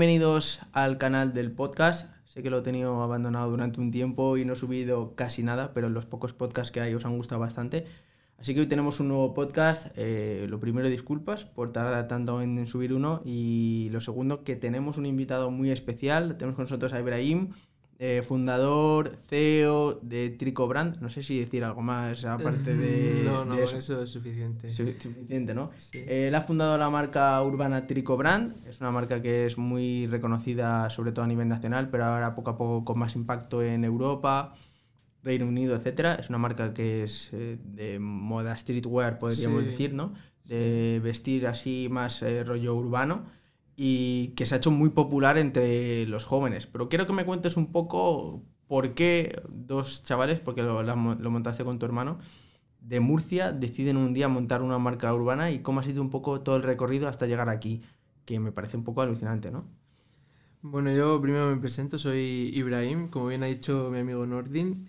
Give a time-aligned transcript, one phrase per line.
[0.00, 2.08] Bienvenidos al canal del podcast.
[2.24, 5.74] Sé que lo he tenido abandonado durante un tiempo y no he subido casi nada,
[5.74, 7.84] pero los pocos podcasts que hay os han gustado bastante.
[8.38, 9.88] Así que hoy tenemos un nuevo podcast.
[9.96, 13.22] Eh, lo primero, disculpas por tardar tanto en subir uno.
[13.24, 16.36] Y lo segundo, que tenemos un invitado muy especial.
[16.36, 17.48] Tenemos con nosotros a Ibrahim,
[18.00, 20.98] eh, fundador, CEO de Trico Brand.
[21.00, 23.22] No sé si decir algo más aparte de.
[23.28, 24.02] No, no, de eso.
[24.02, 24.72] es suficiente.
[24.72, 25.70] Su- Suficiente, ¿no?
[25.92, 28.54] Eh, él ha fundado la marca urbana Trico Brand.
[28.66, 32.50] Es una marca que es muy reconocida, sobre todo a nivel nacional, pero ahora poco
[32.50, 34.54] a poco con más impacto en Europa,
[35.22, 36.14] Reino Unido, etcétera.
[36.14, 39.70] Es una marca que es eh, de moda streetwear, podríamos Sí.
[39.70, 40.14] decir, ¿no?
[40.44, 43.26] De vestir así más eh, rollo urbano
[43.80, 46.66] y que se ha hecho muy popular entre los jóvenes.
[46.66, 51.78] Pero quiero que me cuentes un poco por qué dos chavales, porque lo, montaste con
[51.78, 52.18] tu hermano,
[52.80, 56.40] de Murcia deciden un día montar una marca urbana y cómo ha sido un poco
[56.42, 57.82] todo el recorrido hasta llegar aquí,
[58.24, 59.64] que me parece un poco alucinante, ¿no?
[60.60, 64.88] Bueno, yo primero me presento, soy Ibrahim, como bien ha dicho mi amigo Nordin.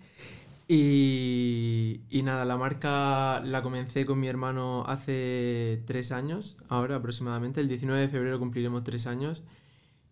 [0.72, 7.60] Y, y nada, la marca la comencé con mi hermano hace tres años, ahora aproximadamente,
[7.60, 9.42] el 19 de febrero cumpliremos tres años.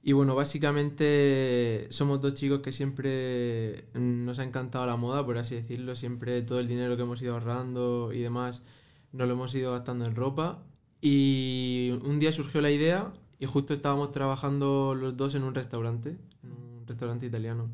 [0.02, 5.54] Y bueno, básicamente somos dos chicos que siempre nos ha encantado la moda, por así
[5.54, 8.62] decirlo, siempre todo el dinero que hemos ido ahorrando y demás
[9.12, 10.64] nos lo hemos ido gastando en ropa.
[11.00, 16.18] Y un día surgió la idea y justo estábamos trabajando los dos en un restaurante,
[16.42, 17.70] en un restaurante italiano.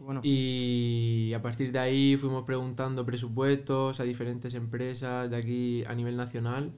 [0.00, 0.20] Bueno.
[0.24, 6.16] Y a partir de ahí fuimos preguntando presupuestos a diferentes empresas de aquí a nivel
[6.16, 6.72] nacional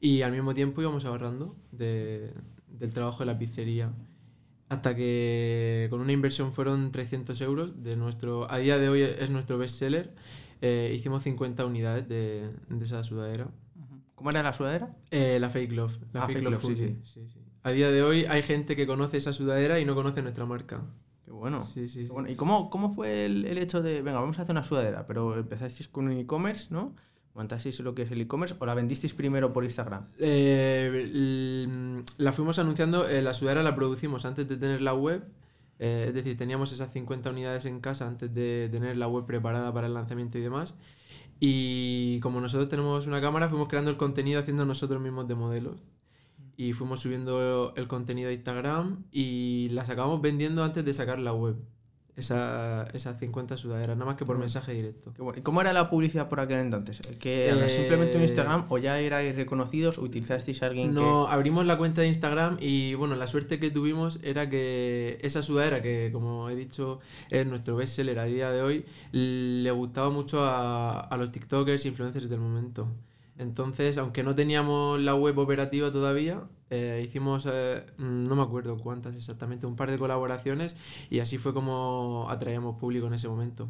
[0.00, 2.32] y al mismo tiempo íbamos ahorrando de-
[2.68, 3.92] del trabajo de la pizzería.
[4.68, 9.30] Hasta que con una inversión fueron 300 euros, de nuestro, a día de hoy es
[9.30, 10.14] nuestro bestseller.
[10.60, 13.48] Eh, hicimos 50 unidades de, de esa sudadera.
[14.14, 14.94] ¿Cómo era la sudadera?
[15.10, 15.96] Eh, la Fake Love.
[16.12, 17.38] La Ah, Fake, Love, Love, sí, sí, sí.
[17.62, 20.82] A día de hoy hay gente que conoce esa sudadera y no conoce nuestra marca.
[21.28, 21.60] Qué bueno.
[21.60, 22.12] Sí, sí, sí.
[22.12, 22.30] bueno.
[22.30, 25.36] ¿Y cómo, cómo fue el, el hecho de, venga, vamos a hacer una sudadera, pero
[25.38, 26.94] empezasteis con un e-commerce, ¿no?
[27.34, 30.08] ¿Montasteis lo que es el e-commerce o la vendisteis primero por Instagram?
[30.18, 35.22] Eh, la fuimos anunciando, eh, la sudadera la producimos antes de tener la web.
[35.78, 39.72] eh, es decir, teníamos esas 50 unidades en casa antes de tener la web preparada
[39.72, 40.76] para el lanzamiento y demás.
[41.40, 45.76] Y como nosotros tenemos una cámara, fuimos creando el contenido haciendo nosotros mismos de modelos.
[46.58, 51.32] Y fuimos subiendo el contenido a Instagram y las acabamos vendiendo antes de sacar la
[51.32, 51.54] web.
[52.16, 55.12] Esa, esas 50 sudaderas, nada más que por mensaje directo.
[55.14, 55.38] Qué bueno.
[55.38, 56.98] ¿Y cómo era la publicidad por aquel entonces?
[57.20, 61.28] ¿Que era Eh, simplemente un Instagram o ya erais reconocidos o utilizasteis a alguien No,
[61.28, 65.80] abrimos la cuenta de Instagram y bueno, la suerte que tuvimos era que esa sudadera,
[65.80, 66.98] que como he dicho
[67.30, 71.88] es nuestro bestseller a día de hoy, le gustaba mucho a, a los TikTokers e
[71.88, 72.88] influencers del momento.
[73.38, 79.14] Entonces, aunque no teníamos la web operativa todavía, eh, hicimos, eh, no me acuerdo cuántas
[79.14, 80.76] exactamente, un par de colaboraciones
[81.08, 83.68] y así fue como atraíamos público en ese momento,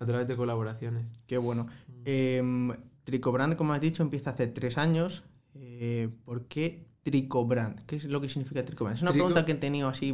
[0.00, 1.04] a través de colaboraciones.
[1.26, 1.66] Qué bueno.
[2.04, 2.72] Em,
[3.04, 5.22] Tricobrand, como has dicho, empieza hace tres años.
[5.54, 7.78] Eh, ¿Por qué Tricobrand?
[7.84, 8.96] ¿Qué es lo que significa Tricobrand?
[8.96, 10.12] Es una Trico- pregunta que he tenido así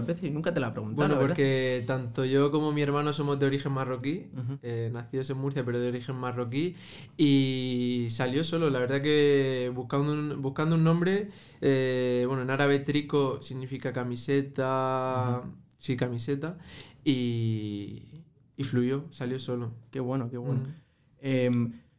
[0.00, 1.28] muchas veces y nunca te la he preguntado, Bueno, verdad.
[1.28, 4.26] porque tanto yo como mi hermano somos de origen marroquí,
[4.62, 6.74] eh, nacidos en Murcia, pero de origen marroquí,
[7.16, 8.70] y salió solo.
[8.70, 11.30] La verdad que buscando un, buscando un nombre,
[11.60, 15.42] eh, bueno, en árabe trico significa camiseta,
[15.78, 16.58] sí, camiseta,
[17.04, 18.02] y,
[18.56, 19.72] y fluyó, salió solo.
[19.90, 20.62] Qué bueno, qué bueno.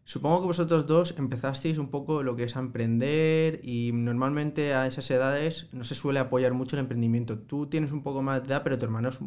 [0.07, 4.87] Supongo que vosotros dos empezasteis un poco lo que es a emprender y normalmente a
[4.87, 7.37] esas edades no se suele apoyar mucho el emprendimiento.
[7.39, 9.19] Tú tienes un poco más de edad, pero tu hermano es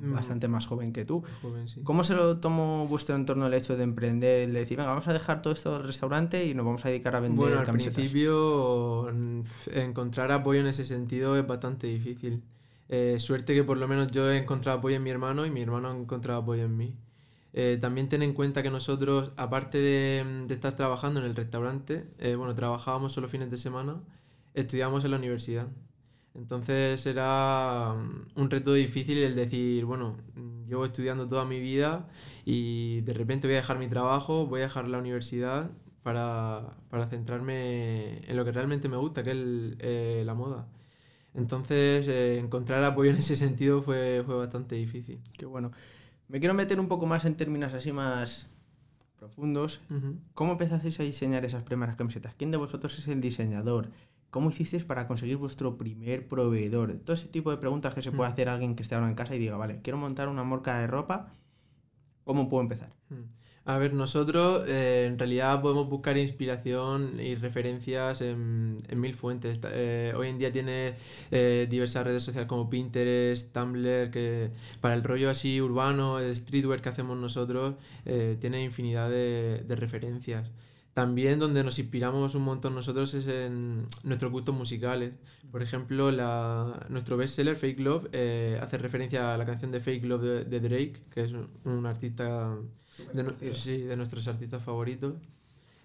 [0.00, 0.12] Mm.
[0.12, 1.22] bastante más joven que tú.
[1.40, 1.80] Joven, sí.
[1.84, 5.12] ¿Cómo se lo tomó vuestro entorno el hecho de emprender, de decir, venga, vamos a
[5.12, 7.94] dejar todo esto del restaurante y nos vamos a dedicar a vender Bueno, al camisetas?
[7.94, 9.40] principio mm,
[9.72, 12.42] encontrar apoyo en ese sentido es bastante difícil.
[12.88, 15.62] Eh, suerte que por lo menos yo he encontrado apoyo en mi hermano y mi
[15.62, 16.94] hermano ha encontrado apoyo en mí.
[17.56, 22.04] Eh, también ten en cuenta que nosotros, aparte de, de estar trabajando en el restaurante,
[22.18, 24.02] eh, bueno, trabajábamos solo fines de semana,
[24.54, 25.68] estudiábamos en la universidad.
[26.34, 32.08] Entonces era mm, un reto difícil el decir, bueno, mm, llevo estudiando toda mi vida
[32.44, 35.70] y de repente voy a dejar mi trabajo, voy a dejar la universidad
[36.02, 39.36] para, para centrarme en lo que realmente me gusta, que es
[39.80, 40.66] eh, la moda.
[41.34, 45.20] Entonces, encontrar apoyo en ese sentido fue, fue bastante difícil.
[45.36, 45.72] Qué bueno.
[46.28, 48.48] Me quiero meter un poco más en términos así más
[49.18, 49.80] profundos.
[50.34, 52.34] ¿Cómo empezasteis a diseñar esas primeras camisetas?
[52.36, 53.90] ¿Quién de vosotros es el diseñador?
[54.30, 56.92] ¿Cómo hicisteis para conseguir vuestro primer proveedor?
[57.04, 58.32] Todo ese tipo de preguntas que se puede Mm.
[58.32, 60.86] hacer alguien que esté ahora en casa y diga, vale, quiero montar una marca de
[60.88, 61.32] ropa,
[62.24, 62.92] ¿cómo puedo empezar?
[63.10, 63.14] Mm.
[63.66, 69.58] A ver, nosotros eh, en realidad podemos buscar inspiración y referencias en, mil fuentes.
[69.72, 70.96] Eh, hoy en día tiene
[71.30, 74.50] eh, diversas redes sociales como Pinterest, Tumblr, que
[74.82, 77.76] para el rollo así urbano, el streetwear que hacemos nosotros,
[78.40, 80.50] tiene infinidad de, de, referencias.
[80.92, 85.12] También donde nos inspiramos un montón nosotros es en nuestros gustos musicales.
[85.50, 88.08] Por ejemplo, la, nuestro bestseller, Fake Love,
[88.60, 91.32] hace referencia a la canción de Fake Love de, Drake, que es
[91.64, 92.58] un artista
[93.12, 95.14] de, sí, de nuestros artistas favoritos.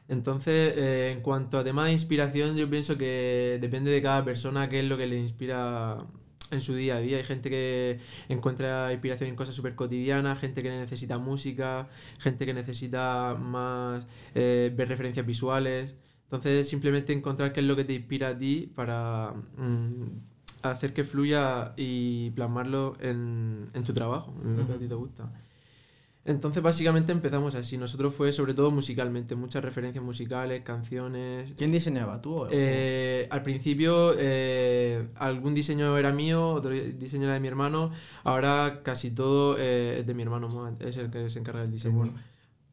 [0.10, 4.68] Entonces, eh, en cuanto a tema de inspiración, yo pienso que depende de cada persona
[4.68, 6.04] qué es lo que le inspira
[6.52, 7.18] en su día a día.
[7.18, 12.56] Hay gente que encuentra inspiración en cosas súper cotidianas, gente que necesita música, gente que
[12.56, 15.96] necesita más eh, ver referencias visuales.
[16.24, 20.08] Entonces, simplemente encontrar qué es lo que te inspira a ti para mm,
[20.64, 24.96] hacer que fluya y plasmarlo en, en tu trabajo, en lo que a ti te
[24.96, 25.32] gusta.
[26.26, 27.78] Entonces básicamente empezamos así.
[27.78, 31.54] Nosotros fue sobre todo musicalmente, muchas referencias musicales, canciones.
[31.58, 32.46] ¿Quién diseñaba tú?
[32.52, 37.92] Eh, al principio eh, algún diseño era mío, otro diseño era de mi hermano.
[38.24, 42.14] Ahora casi todo eh, es de mi hermano, es el que se encarga del diseño.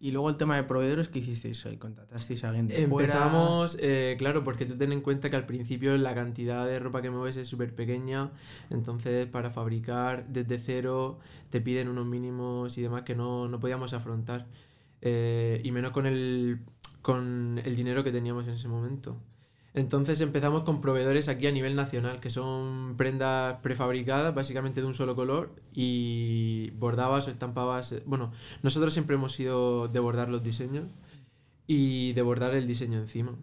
[0.06, 1.78] Y luego el tema de proveedores, ¿qué hicisteis hoy?
[1.78, 5.96] ¿Contratasteis a alguien de Empezamos, eh, claro, porque tú ten en cuenta que al principio
[5.98, 8.30] la cantidad de ropa que mueves es súper pequeña,
[8.70, 11.18] entonces para fabricar desde cero
[11.50, 14.46] te piden unos mínimos y demás que no, no podíamos afrontar.
[15.02, 16.60] Eh, y menos con el,
[17.02, 19.16] con el dinero que teníamos en ese momento.
[19.76, 24.94] Entonces empezamos con proveedores aquí a nivel nacional, que son prendas prefabricadas, básicamente de un
[24.94, 27.94] solo color, y bordabas o estampabas.
[28.06, 28.32] Bueno,
[28.62, 30.94] nosotros siempre hemos sido de bordar los diseños
[31.66, 33.34] y de bordar el diseño encima.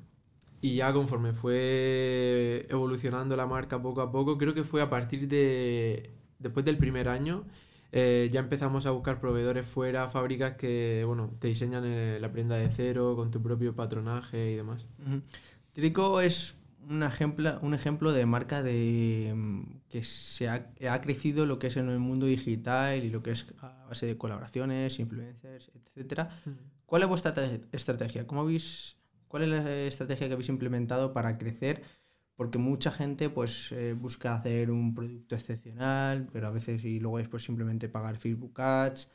[0.60, 5.28] Y ya conforme fue evolucionando la marca poco a poco, creo que fue a partir
[5.28, 6.10] de.
[6.40, 7.46] después del primer año.
[7.96, 12.56] Eh, ya empezamos a buscar proveedores fuera, fábricas que, bueno, te diseñan eh, la prenda
[12.56, 14.88] de cero, con tu propio patronaje y demás.
[15.74, 16.56] Trico es
[16.88, 21.78] un ejemplo, un ejemplo de marca de mm, que se ha, crecido lo que es
[21.78, 26.30] en el mundo digital y lo que es a base de colaboraciones, influencers, etcétera.
[26.86, 27.34] ¿Cuál es vuestra
[27.72, 28.28] estrategia?
[28.28, 28.98] ¿Cómo habéis,
[29.28, 31.84] ¿Cuál es la estrategia que habéis implementado para crecer?
[32.36, 37.20] Porque mucha gente pues eh, busca hacer un producto excepcional, pero a veces y luego
[37.20, 39.10] después simplemente pagar Facebook Ads.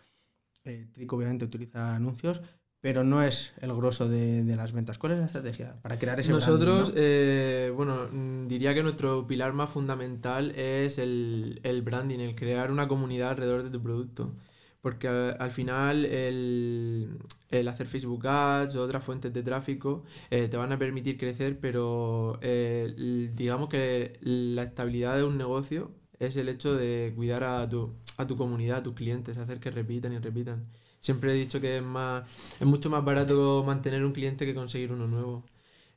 [0.65, 2.43] Eh, Trico obviamente utiliza anuncios,
[2.81, 4.99] pero no es el grosso de, de, las ventas.
[4.99, 9.53] ¿Cuál es la estrategia para crear ese Nosotros, eh, bueno, mm, diría que nuestro pilar
[9.53, 14.33] más fundamental es el, el, branding, el crear una comunidad alrededor de tu producto.
[14.81, 17.19] Porque al, final el,
[17.51, 21.59] el, hacer Facebook Ads o otras fuentes de tráfico eh, te van a permitir crecer,
[21.59, 25.91] pero eh, digamos que la estabilidad de un negocio
[26.21, 29.73] es el hecho de cuidar a tu, a tu comunidad, a tus clientes, hacer que
[29.73, 30.67] repitan y repitan.
[31.01, 32.25] Siempre he dicho que es, más,
[32.61, 35.45] es mucho más barato mantener un cliente que conseguir uno nuevo.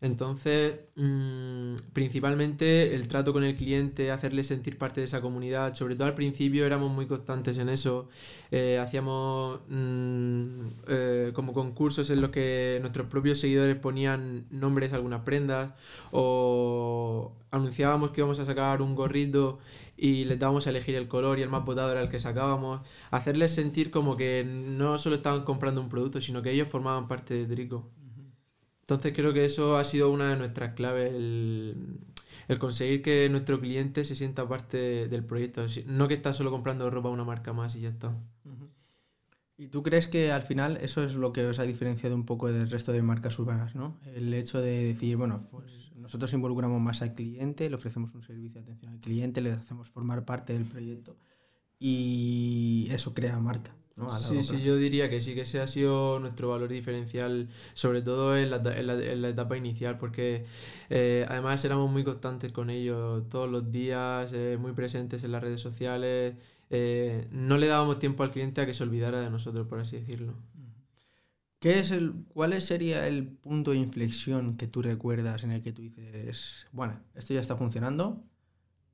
[0.01, 5.95] Entonces, mm, principalmente el trato con el cliente, hacerle sentir parte de esa comunidad, sobre
[5.95, 8.09] todo al principio éramos muy constantes en eso,
[8.49, 14.95] eh, hacíamos mm, eh, como concursos en los que nuestros propios seguidores ponían nombres a
[14.95, 15.73] algunas prendas
[16.11, 19.59] o anunciábamos que íbamos a sacar un gorrito
[20.01, 22.81] y les dábamos a elegir el color y el más votado era el que sacábamos,
[23.11, 27.35] hacerles sentir como que no solo estaban comprando un producto, sino que ellos formaban parte
[27.35, 27.87] de Trico.
[28.81, 31.99] Entonces creo que eso ha sido una de nuestras claves, el,
[32.57, 37.09] conseguir que nuestro cliente se sienta parte del proyecto, no que está solo comprando ropa
[37.09, 38.11] a una marca más y ya está.
[39.55, 42.51] ¿Y tú crees que al final eso es lo que os ha diferenciado un poco
[42.51, 43.99] del resto de marcas urbanas, ¿no?
[44.15, 48.61] El hecho de decir, bueno, pues nosotros involucramos más al cliente, le ofrecemos un servicio
[48.61, 51.17] de atención al cliente, le hacemos formar parte del proyecto
[51.79, 53.75] y eso crea marca.
[54.19, 58.37] Sí, sí, yo diría que sí, que ese ha sido nuestro valor diferencial, sobre todo
[58.37, 60.45] en la, en la, en la etapa inicial, porque
[60.89, 65.43] eh, además éramos muy constantes con ellos todos los días, eh, muy presentes en las
[65.43, 66.35] redes sociales,
[66.69, 69.97] eh, no le dábamos tiempo al cliente a que se olvidara de nosotros, por así
[69.97, 70.33] decirlo.
[71.61, 75.71] ¿Qué es el, ¿Cuál sería el punto de inflexión que tú recuerdas en el que
[75.71, 78.23] tú dices, bueno, esto ya está funcionando,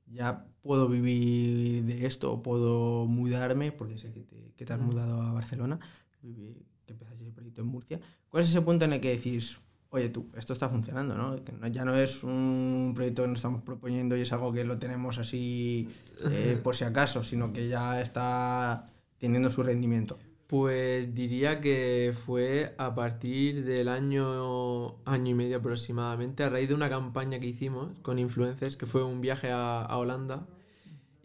[0.04, 4.80] ya puedo vivir de esto o puedo mudarme, porque sé que te, que te has
[4.80, 5.80] mudado a Barcelona,
[6.20, 8.00] que empezaste el proyecto en Murcia.
[8.28, 9.56] ¿Cuál es ese punto en el que decís,
[9.88, 11.42] oye tú, esto está funcionando, ¿no?
[11.42, 14.78] Que ya no es un proyecto que nos estamos proponiendo y es algo que lo
[14.78, 15.88] tenemos así
[16.30, 20.18] eh, por si acaso, sino que ya está teniendo su rendimiento.
[20.48, 26.74] Pues diría que fue a partir del año, año y medio aproximadamente, a raíz de
[26.74, 30.46] una campaña que hicimos con influencers, que fue un viaje a, Holanda.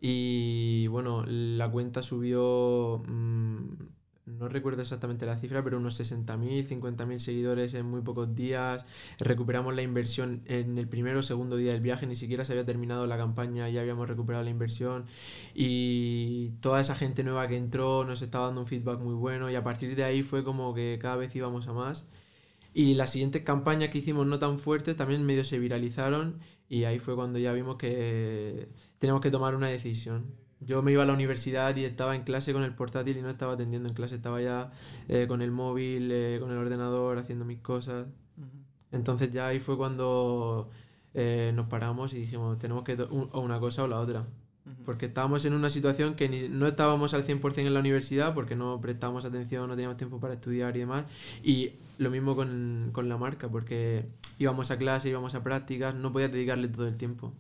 [0.02, 3.93] Y bueno, la cuenta subió mm,
[4.26, 8.86] no recuerdo exactamente la cifra, pero unos 60.000, 50.000 seguidores en muy pocos días.
[9.20, 12.66] Recuperamos la inversión en el primero o segundo día del viaje, ni siquiera se había
[12.66, 15.06] terminado la campaña, ya habíamos recuperado la inversión.
[15.54, 19.56] Y toda esa gente nueva que entró nos estaba dando un feedback muy bueno y
[19.56, 22.08] a partir de ahí fue como que cada vez íbamos a más.
[22.74, 26.40] Y las siguientes campañas que hicimos no tan fuertes también medio se viralizaron
[26.70, 31.04] y ahí fue cuando ya vimos que teníamos que tomar una decisión yo me iba
[31.04, 33.96] a la universidad y estaba en clase con el portátil y no estaba atendiendo en
[33.96, 34.72] clase, estaba ya
[35.08, 38.08] eh, con el móvil, eh, con el ordenador, haciendo mis cosas.
[38.92, 40.70] Entonces ya ahí fue cuando
[41.14, 44.26] eh, nos paramos y dijimos, tenemos que o una cosa o la otra.
[44.86, 48.56] Porque estábamos en una situación que ni, no estábamos al 100% en la universidad porque
[48.56, 51.06] no prestábamos atención, no teníamos tiempo para estudiar y demás.
[51.44, 54.06] Y lo mismo con, con la marca, porque
[54.40, 57.34] íbamos a clase, íbamos a prácticas, no podía dedicarle todo el tiempo.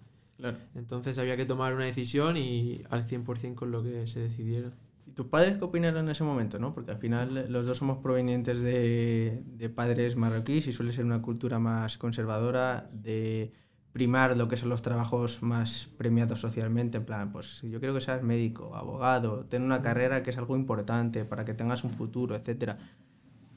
[0.75, 4.71] Entonces había que tomar una decisión y al 100% con lo que se decidiera.
[5.05, 6.59] ¿Y tus padres qué opinaron en ese momento?
[6.59, 6.73] ¿no?
[6.73, 11.21] Porque al final los dos somos provenientes de, de padres marroquíes y suele ser una
[11.21, 13.51] cultura más conservadora de
[13.93, 18.01] primar lo que son los trabajos más premiados socialmente, en plan, pues yo creo que
[18.01, 22.35] seas médico, abogado, tener una carrera que es algo importante para que tengas un futuro,
[22.35, 22.73] etc.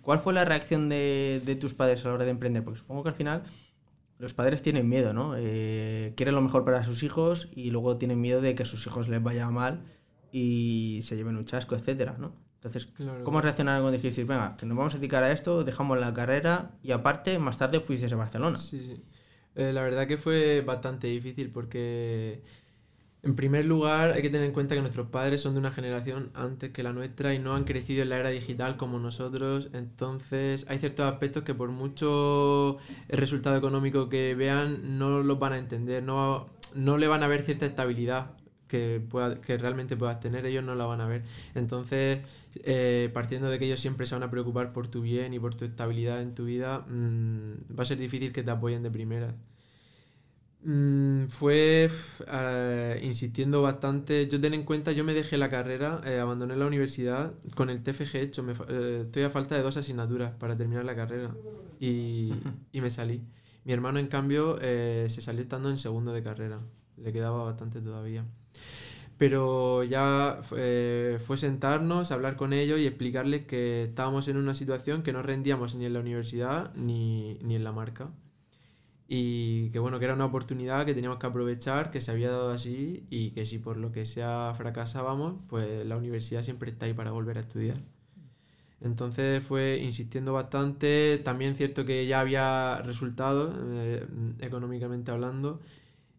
[0.03, 2.63] ¿Cuál fue la reacción de, de tus padres a la hora de emprender?
[2.63, 3.45] Porque supongo que al final
[4.19, 5.35] los padres tienen miedo, ¿no?
[5.37, 8.87] Eh, quieren lo mejor para sus hijos y luego tienen miedo de que a sus
[8.87, 9.83] hijos les vaya mal
[10.33, 12.35] y se lleven un chasco, etcétera, ¿no?
[12.55, 12.89] Entonces,
[13.23, 16.73] ¿cómo reaccionaron cuando dijisteis, venga, que nos vamos a dedicar a esto, dejamos la carrera
[16.83, 18.57] y aparte, más tarde fuisteis a Barcelona?
[18.57, 19.03] Sí, sí.
[19.55, 22.43] Eh, la verdad que fue bastante difícil porque
[23.27, 26.31] en primer lugar, hay que tener en cuenta que nuestros padres son de una generación
[26.35, 29.69] antes que la nuestra y no han crecido en la era digital como nosotros.
[29.73, 32.79] Entonces, hay ciertos aspectos que por mucho
[33.09, 37.27] el resultado económico que vean, no los van a entender, no, no le van a
[37.29, 38.31] ver cierta estabilidad
[38.69, 41.25] que, pueda, que realmente puedas tener, ellos no la van a ver.
[41.57, 42.21] Entonces,
[42.63, 45.57] eh, partiendo de que ellos siempre se van a preocupar por tu bien y por
[45.57, 49.35] tu estabilidad en tu vida, mm, va a ser difícil que te apoyen de primera.
[50.69, 51.89] Mm, fue
[52.23, 54.27] uh, insistiendo bastante.
[54.29, 57.85] Yo ten en cuenta, yo me dejé la carrera, eh, abandoné la universidad con el
[57.85, 58.43] TFG hecho.
[58.43, 61.31] Me, eh, estoy a falta de dos asignaturas para terminar la carrera
[61.79, 62.33] y,
[62.73, 63.23] y me salí.
[63.65, 66.59] Mi hermano, en cambio, eh, se salió estando en segundo de carrera.
[66.97, 68.25] Le quedaba bastante todavía.
[69.19, 75.13] Pero ya fue sentarnos, hablar con ellos y explicarles que estábamos en una situación que
[75.13, 78.11] no rendíamos ni en la universidad ni, ni en la marca
[79.09, 82.51] y que bueno, que era una oportunidad que teníamos que aprovechar, que se había dado
[82.51, 86.93] así y que si por lo que sea fracasábamos, pues la universidad siempre está ahí
[86.95, 87.79] para volver a estudiar.
[88.81, 94.07] Entonces fue insistiendo bastante, también cierto que ya había resultados eh,
[94.41, 95.61] económicamente hablando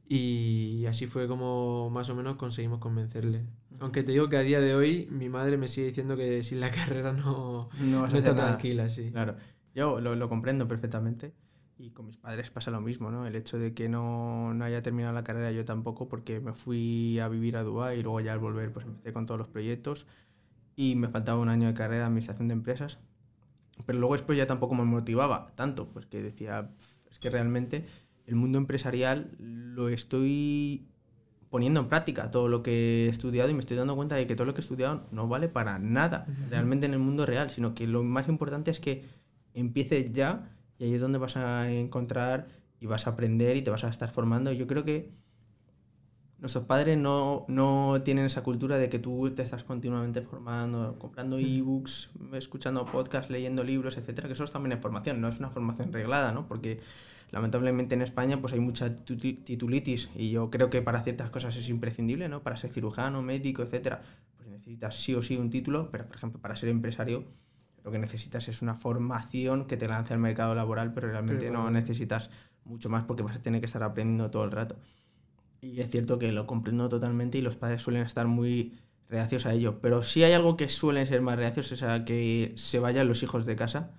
[0.08, 3.44] y así fue como más o menos conseguimos convencerle.
[3.80, 6.62] Aunque te digo que a día de hoy mi madre me sigue diciendo que sin
[6.62, 9.12] la carrera no, no, está tranquila, sí.
[9.12, 9.36] Claro,
[9.76, 11.34] yo lo, lo comprendo perfectamente.
[11.80, 13.28] Y con mis padres pasa lo mismo, ¿no?
[13.28, 17.20] El hecho de que no, no, haya terminado la carrera yo tampoco, porque me fui
[17.20, 20.08] a vivir a Dubái y luego ya al volver pues empecé con todos los proyectos
[20.76, 22.98] y me faltaba un año de carrera de administración de empresas.
[23.86, 26.72] Pero luego después ya tampoco me motivaba tanto, pues que decía,
[27.12, 27.86] es que realmente
[28.26, 30.88] el mundo empresarial lo estoy
[31.50, 34.36] poniendo en práctica todo lo que he estudiado y me estoy dando cuenta de que
[34.36, 37.76] todo lo que he estudiado no vale para nada realmente en el mundo real, sino
[37.76, 39.06] que lo más importante es que
[39.54, 42.48] empieces ya y ahí es donde vas a encontrar
[42.80, 44.52] y vas a aprender y te vas a estar formando.
[44.52, 45.12] Yo creo que
[46.40, 51.40] nuestros padres no, no tienen esa cultura de que tú te estás continuamente formando, comprando
[51.40, 55.92] ebooks, escuchando podcasts, leyendo libros, etcétera, que eso también es formación, no es una formación
[55.92, 56.48] reglada, ¿no?
[56.48, 56.80] Porque
[57.32, 61.70] lamentablemente en España pues hay mucha titulitis y yo creo que para ciertas cosas es
[61.70, 62.44] imprescindible, ¿no?
[62.44, 64.04] Para ser cirujano, médico, etcétera,
[64.38, 67.26] pues necesitas sí o sí un título, pero por ejemplo para ser empresario
[67.88, 71.70] lo que necesitas es una formación que te lance al mercado laboral, pero realmente no
[71.70, 72.30] necesitas
[72.66, 74.76] mucho más porque vas a tener que estar aprendiendo todo el rato.
[75.62, 78.78] Y es cierto que lo comprendo totalmente y los padres suelen estar muy
[79.08, 82.54] reacios a ello, pero sí hay algo que suelen ser más reacios, es a que
[82.58, 83.92] se vayan los hijos de casa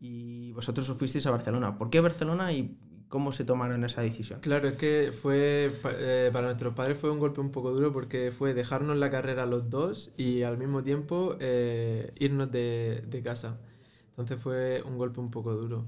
[0.00, 1.76] y vosotros os fuisteis a Barcelona.
[1.76, 2.78] ¿Por qué Barcelona y
[3.14, 4.40] ¿Cómo se tomaron esa decisión?
[4.40, 8.32] Claro, es que fue eh, para nuestros padres fue un golpe un poco duro porque
[8.32, 13.60] fue dejarnos la carrera los dos y al mismo tiempo eh, irnos de, casa.
[14.08, 15.86] Entonces fue un golpe un poco duro.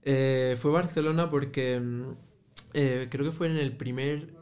[0.00, 2.12] Eh, fue Barcelona porque mm,
[2.72, 4.32] creo que fue en el primer,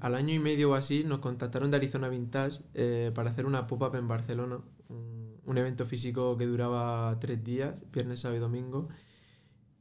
[0.00, 3.94] al año y medio o así, nos contactaron de Arizona Vintage para hacer una pop-up
[3.94, 8.88] en Barcelona, un evento físico que duraba tres días, viernes, sábado y domingo.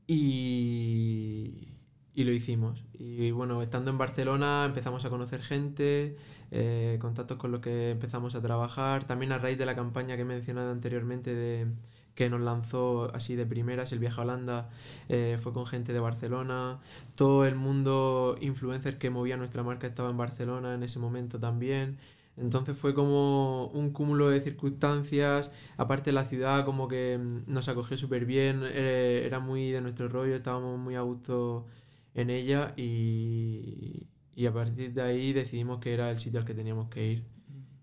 [0.08, 1.70] Y,
[2.14, 2.84] y lo hicimos.
[2.94, 6.18] Y bueno, estando en Barcelona empezamos a conocer gente,
[6.52, 10.24] eh, contactos con los que empezamos a trabajar, también a raíz de la campaña que
[10.24, 11.68] he mencionado anteriormente de
[12.16, 14.70] que nos lanzó así de primeras el viaje a Holanda,
[15.10, 16.80] eh, fue con gente de Barcelona,
[17.16, 21.98] todo el mundo influencer que movía nuestra marca estaba en Barcelona en ese momento también.
[22.42, 27.98] Entonces fue como un cúmulo de circunstancias, aparte la ciudad como que mm, nos acogió
[27.98, 31.68] súper bien, eh, era muy de nuestro rollo, estábamos muy a gusto
[32.14, 36.54] en ella y, y a partir de ahí decidimos que era el sitio al que
[36.54, 37.41] teníamos que ir.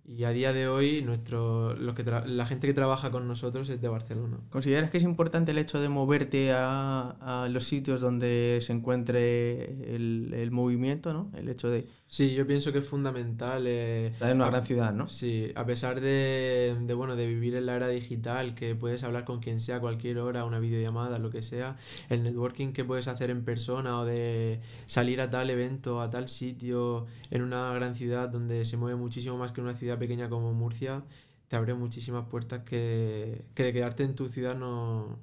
[0.09, 3.83] Y a día de hoy nuestro, los que la gente que trabaja con nosotros es
[3.83, 4.39] de Barcelona.
[4.49, 9.95] ¿Consideras que es importante el hecho de moverte a, a los sitios donde se encuentre
[9.95, 11.31] el, el, movimiento, ¿no?
[11.37, 11.87] El hecho de...
[12.07, 13.67] Sí, yo pienso que es fundamental.
[13.67, 15.09] Eh, Estar en una gran ciudad, ¿no?
[15.09, 19.27] Sí, a pesar de, de, bueno, de vivir en la era digital, que puedes hablar
[19.27, 21.77] con quien sea a cualquier hora, una videollamada, lo que sea,
[22.09, 26.31] el networking que puedes hacer en persona o de salir a tal evento, a tal
[26.31, 30.29] sitio, en una gran ciudad donde se mueve muchísimo más que en una ciudad pequeña
[30.29, 31.05] como Murcia,
[31.49, 35.19] te abre muchísimas puertas que, que de quedarte en tu ciudad no,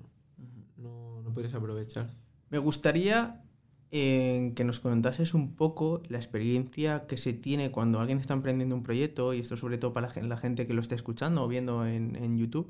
[0.78, 2.10] no, no puedes aprovechar.
[2.50, 3.44] Me gustaría
[3.92, 8.76] eh, que nos contases un poco la experiencia que se tiene cuando alguien está emprendiendo
[8.76, 11.86] un proyecto, y esto sobre todo para la gente que lo esté escuchando o viendo
[11.86, 12.70] en, en YouTube,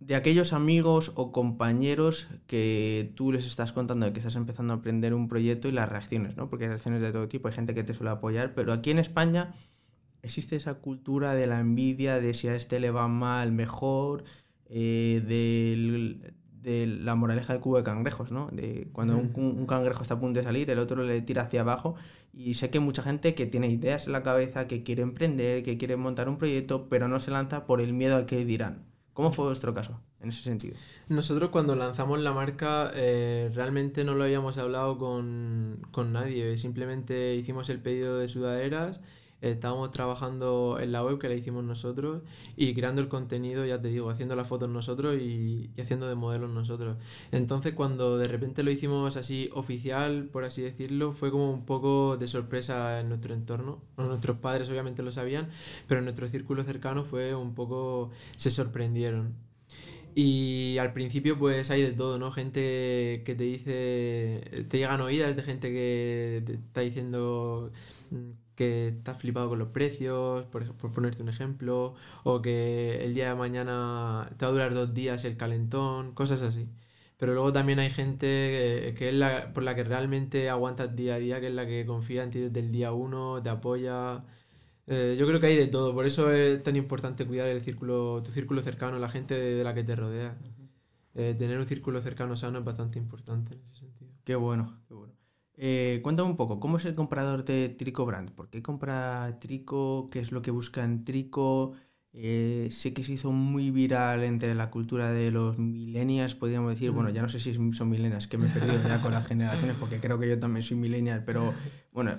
[0.00, 4.76] de aquellos amigos o compañeros que tú les estás contando de que estás empezando a
[4.76, 6.48] emprender un proyecto y las reacciones, ¿no?
[6.48, 8.98] Porque hay reacciones de todo tipo, hay gente que te suele apoyar, pero aquí en
[8.98, 9.54] España
[10.22, 14.24] existe esa cultura de la envidia, de si a este le va mal, mejor,
[14.66, 18.48] eh, del, de la moraleja del cubo de cangrejos, ¿no?
[18.52, 21.62] De cuando un, un, cangrejo está a punto de salir, el otro le tira hacia
[21.62, 21.96] abajo.
[22.32, 25.62] Y sé que hay mucha gente que tiene ideas en la cabeza, que quiere emprender,
[25.62, 28.86] que quiere montar un proyecto, pero no se lanza por el miedo a que dirán.
[29.12, 30.74] ¿Cómo fue vuestro caso en ese sentido?
[31.08, 37.34] Nosotros cuando lanzamos la marca eh, realmente no lo habíamos hablado con, con nadie, simplemente
[37.34, 39.02] hicimos el pedido de sudaderas
[39.42, 42.22] estábamos trabajando en la web que la hicimos nosotros
[42.56, 46.50] y creando el contenido, ya te digo, haciendo las fotos nosotros y, haciendo de modelos
[46.50, 46.96] nosotros.
[47.32, 52.16] Entonces cuando de repente lo hicimos así oficial, por así decirlo, fue como un poco
[52.16, 53.82] de sorpresa en nuestro entorno.
[53.96, 55.48] Nuestros padres obviamente lo sabían,
[55.88, 59.34] pero en nuestro círculo cercano fue un poco, se sorprendieron.
[60.14, 62.30] Y al principio pues hay de todo, ¿no?
[62.30, 67.72] Gente que te dice, te llegan oídas de gente que te está diciendo
[68.54, 73.30] que estás flipado con los precios, por, por, ponerte un ejemplo, o que el día
[73.30, 76.68] de mañana te va a durar dos días el calentón, cosas así.
[77.18, 81.14] Pero luego también hay gente que, que es la, por la que realmente aguantas día
[81.14, 84.24] a día, que es la que confía en ti desde el día uno, te apoya.
[84.86, 88.22] Eh, yo creo que hay de todo, por eso es tan importante cuidar el círculo,
[88.24, 90.36] tu círculo cercano, la gente de, de la que te rodea.
[91.14, 94.10] Eh, tener un círculo cercano sano es bastante importante en ese sentido.
[94.24, 95.12] Qué bueno, qué bueno.
[95.56, 98.30] Eh, cuéntame un poco, ¿cómo es el comprador de Trico Brand?
[98.30, 100.08] ¿Por qué compra Trico?
[100.10, 101.74] ¿Qué es lo que busca en Trico?
[102.14, 106.90] Eh, sé que se hizo muy viral entre la cultura de los millennials, podríamos decir.
[106.90, 109.76] Bueno, ya no sé si son millennials, que me he perdido ya con las generaciones,
[109.78, 111.54] porque creo que yo también soy millennial, pero
[111.92, 112.12] bueno,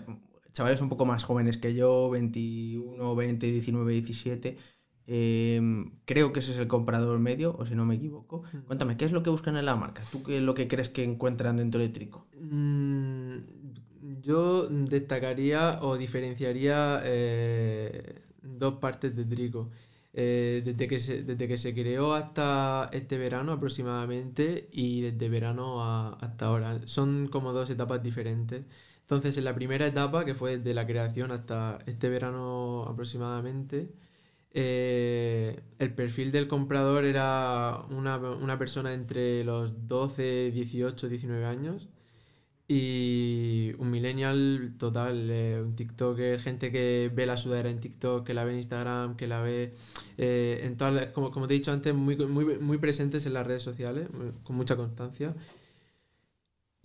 [0.51, 4.57] chavales un poco más jóvenes que yo, 21, 20, 19, 17.
[5.05, 5.61] Eh,
[6.05, 8.43] creo que ese es el comprador medio, o si no me equivoco.
[8.65, 10.01] Cuéntame, ¿qué es lo que buscan en la marca?
[10.11, 12.27] ¿Tú qué es lo que crees que encuentran dentro de Trico?
[12.39, 12.82] Mm,
[14.23, 19.69] yo destacaría o diferenciaría eh, dos partes de Trico.
[20.15, 25.83] Eh, desde, que se, desde que se creó hasta este verano aproximadamente y desde verano
[26.21, 26.81] hasta ahora.
[26.85, 28.63] Son como dos etapas diferentes.
[29.01, 33.89] Entonces, en la primera etapa, que fue desde la creación hasta este verano aproximadamente,
[34.53, 41.89] eh, el perfil del comprador era una, una, persona entre los 12, 18, 19 años
[42.67, 48.33] y un millennial total, eh, un TikToker, gente que ve la sudadera en TikTok, que
[48.33, 49.73] la ve en Instagram, que la ve
[50.17, 53.45] eh, en todas, como, como te he dicho antes, muy, muy, muy presentes en las
[53.45, 54.07] redes sociales,
[54.43, 55.35] con mucha constancia.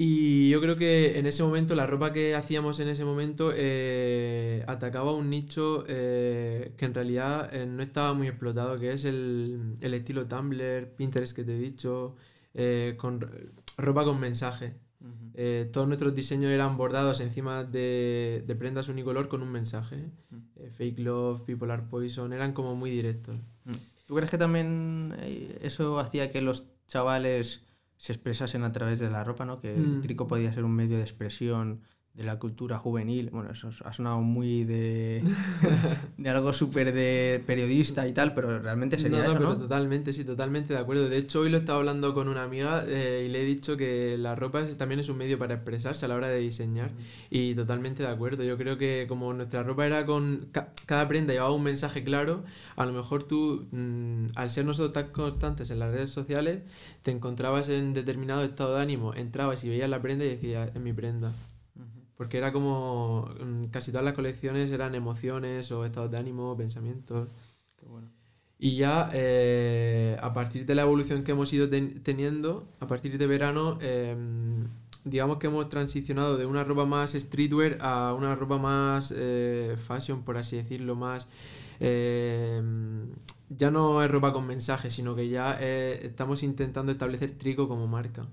[0.01, 4.63] Y yo creo que en ese momento, la ropa que hacíamos en ese momento eh,
[4.69, 9.77] atacaba un nicho eh, que en realidad eh, no estaba muy explotado, que es el,
[9.81, 12.15] el, estilo Tumblr, Pinterest que te he dicho,
[12.55, 13.29] eh, con
[13.77, 14.75] ropa con mensaje.
[15.39, 15.71] -huh.
[15.71, 20.11] todos nuestros diseños eran bordados encima de, de prendas unicolor con un mensaje.
[20.31, 20.71] Uh -huh.
[20.71, 23.37] fake love, people are poison, eran como muy directos.
[24.07, 25.15] ¿Tú crees que también
[25.61, 27.63] eso hacía que los chavales
[27.99, 29.61] se expresasen a través de la ropa, ¿no?
[29.61, 29.97] Que mm.
[29.97, 31.83] el trico podía ser un medio de expresión
[32.19, 33.31] de la cultura juvenil.
[33.31, 35.23] Bueno, eso ha sonado muy de,
[36.19, 40.25] de algo súper de periodista y tal, pero realmente sería no, no, eso, totalmente, sí,
[40.25, 41.09] totalmente de acuerdo.
[41.09, 44.17] De hecho, hoy lo estaba hablando con una amiga eh, y le he dicho que
[44.19, 46.91] la ropa también es un medio para expresarse a la hora de diseñar.
[47.31, 48.43] Y totalmente de acuerdo.
[48.43, 50.49] Yo creo que como nuestra ropa era con...
[50.51, 52.43] ca- cada prenda llevaba un mensaje claro,
[52.77, 56.63] a lo mejor tú, mm, al ser nosotros tan constantes en las redes sociales,
[57.03, 60.81] te encontrabas en determinado estado de ánimo, entrabas y veías la prenda y decías, es
[60.81, 61.33] mi prenda.
[62.19, 63.31] Porque era como...
[63.43, 67.29] mm, casi todas las colecciones eran emociones o estados de ánimo, pensamientos.
[67.79, 68.09] Qué bueno.
[68.59, 73.17] Y ya eh, a partir de la evolución que hemos ido ten- teniendo, a partir
[73.17, 74.67] de verano, em,
[75.05, 80.25] digamos que hemos transicionado de una ropa más streetwear a una ropa más eh, fashion,
[80.25, 81.29] por así decirlo, más...
[81.81, 83.11] em,
[83.51, 87.87] ya no es ropa con mensaje, sino que ya eh, estamos intentando establecer Trico como
[87.87, 88.27] marca.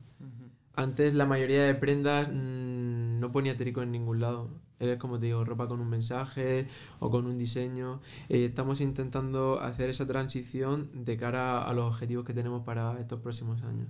[0.78, 2.75] Antes la mayoría de prendas mm,
[3.20, 4.50] no ponía trico en ningún lado.
[4.80, 6.68] Era como te digo, ropa con un mensaje
[7.00, 8.02] o con un diseño.
[8.30, 13.22] Eh, estamos intentando hacer esa transición de cara a los objetivos que tenemos para estos
[13.22, 13.88] próximos años.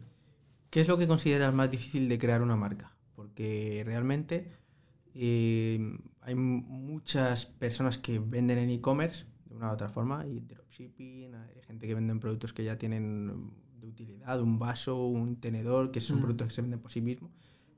[0.70, 2.92] ¿Qué es lo que consideras más difícil de crear una marca?
[3.16, 4.52] Porque realmente
[5.14, 11.34] eh, hay muchas personas que venden en e-commerce de una u otra forma, y dropshipping,
[11.34, 16.02] hay gente que vende productos que ya tienen de utilidad, un vaso, un tenedor, que
[16.02, 16.22] son Mm.
[16.22, 17.32] productos que se venden por sí mismos.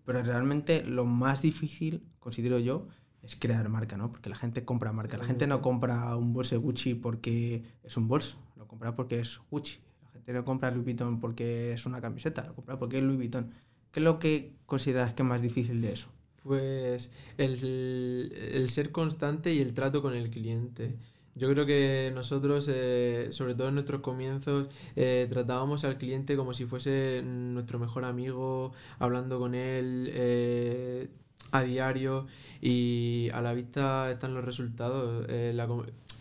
[0.08, 2.88] Pero realmente lo más difícil, considero yo,
[3.24, 4.10] es crear marca, ¿no?
[4.10, 5.18] Porque la gente compra marca.
[5.18, 9.20] La gente no compra un bolso de Gucci porque es un bolso, lo compra porque
[9.20, 9.80] es Gucci.
[10.06, 13.18] La gente no compra Louis Vuitton porque es una camiseta, lo compra porque es Louis
[13.18, 13.52] Vuitton.
[13.92, 16.08] ¿Qué es lo que consideras que es más difícil de eso?
[16.42, 20.96] Pues el, el ser constante y el trato con el cliente.
[21.38, 26.52] Yo creo que nosotros, eh, sobre todo en nuestros comienzos, eh, tratábamos al cliente como
[26.54, 31.10] si fuese nuestro mejor amigo, hablando con él eh,
[31.52, 32.26] a diario
[32.60, 35.28] y a la vista están los resultados.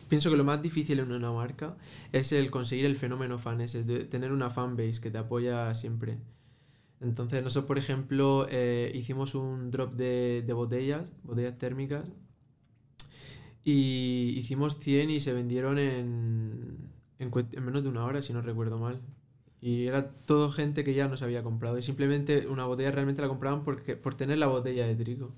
[0.08, 1.76] Pienso que lo más difícil en una marca
[2.12, 6.18] es el conseguir el fenómeno fan, de tener una fanbase que te apoya siempre.
[7.00, 8.46] Entonces nosotros, por ejemplo,
[8.92, 12.04] hicimos un drop de, de botellas, botellas térmicas,
[13.68, 18.40] y hicimos 100 y se vendieron en, en, en menos de una hora, si no
[18.40, 19.00] recuerdo mal.
[19.60, 21.76] Y era todo gente que ya nos había comprado.
[21.76, 25.32] Y simplemente una botella realmente la compraban porque, por tener la botella de trigo.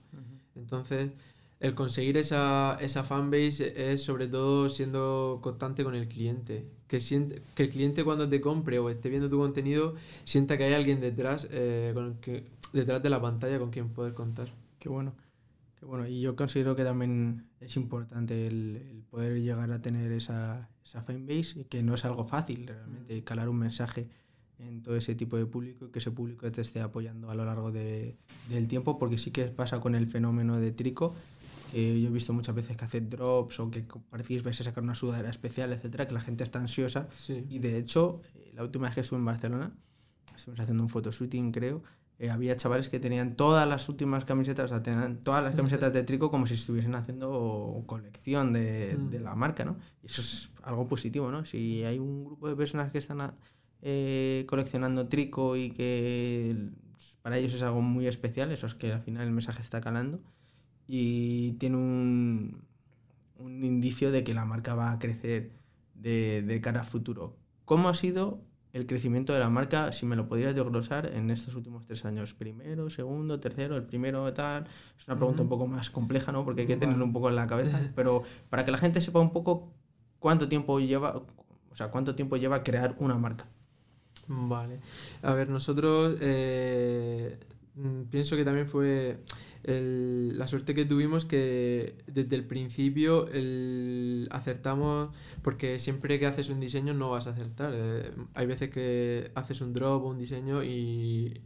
[0.55, 1.11] Entonces,
[1.59, 6.67] el conseguir esa, esa fanbase es sobre todo siendo constante con el cliente.
[6.87, 10.65] Que, siente, que el cliente cuando te compre o esté viendo tu contenido sienta que
[10.65, 14.49] hay alguien detrás, eh, con el que, detrás de la pantalla con quien poder contar.
[14.79, 15.15] Qué bueno.
[15.79, 16.07] Qué bueno.
[16.09, 21.03] Y yo considero que también es importante el, el poder llegar a tener esa, esa
[21.03, 24.09] fanbase y que no es algo fácil realmente calar un mensaje
[24.59, 27.45] en todo ese tipo de público y que ese público te esté apoyando a lo
[27.45, 28.17] largo de-
[28.49, 31.15] del tiempo porque sí que pasa con el fenómeno de Trico
[31.71, 33.85] que yo he visto muchas veces que hace drops o que
[34.43, 37.45] vais a sacar una sudadera especial, etcétera, que la gente está ansiosa Sí.
[37.51, 39.71] y de hecho, eh, la última vez que estuve en Barcelona,
[40.35, 41.83] estuvimos haciendo un photoshooting, creo,
[42.19, 45.93] eh, había chavales que tenían todas las últimas camisetas, o sea, tenían todas las camisetas
[45.93, 49.11] de trico como si estuviesen haciendo colección de, Mm.
[49.11, 49.77] de la marca, ¿no?
[50.03, 51.45] Y eso es algo positivo, ¿no?
[51.45, 53.35] Si hay un grupo de personas que están a-
[53.83, 56.71] eh, coleccionando trico y que
[57.23, 60.21] para ellos es algo muy especial, eso es que al final el mensaje está calando
[60.89, 62.65] y tiene un,
[63.39, 65.53] un indicio de que la marca va a crecer
[65.95, 67.37] de, de cara a futuro.
[67.65, 68.43] ¿Cómo ha sido
[68.79, 72.35] el crecimiento de la marca, si me lo podrías desglosar, en estos últimos tres años?
[72.35, 74.67] Primero, segundo, tercero, el primero tal.
[74.99, 76.45] Es una pregunta un poco más compleja, ¿no?
[76.45, 77.81] Porque hay que tenerlo un poco en la cabeza.
[77.97, 79.73] Pero para que la gente sepa un poco
[80.19, 83.47] cuánto tiempo lleva, o sea, cuánto tiempo lleva crear una marca.
[84.29, 84.81] Vale.
[85.23, 87.39] A ver, nosotros eh,
[87.75, 89.23] mm, pienso que también fue
[89.65, 95.11] el- la suerte que tuvimos que desde el principio el, acertamos,
[95.43, 97.73] porque siempre que haces un diseño no vas a acertar.
[97.75, 101.41] eh, hay veces que haces un drop o un diseño y,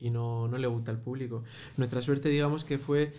[0.00, 1.42] y no, no le gusta al público.
[1.76, 3.12] Nuestra suerte, digamos, que fue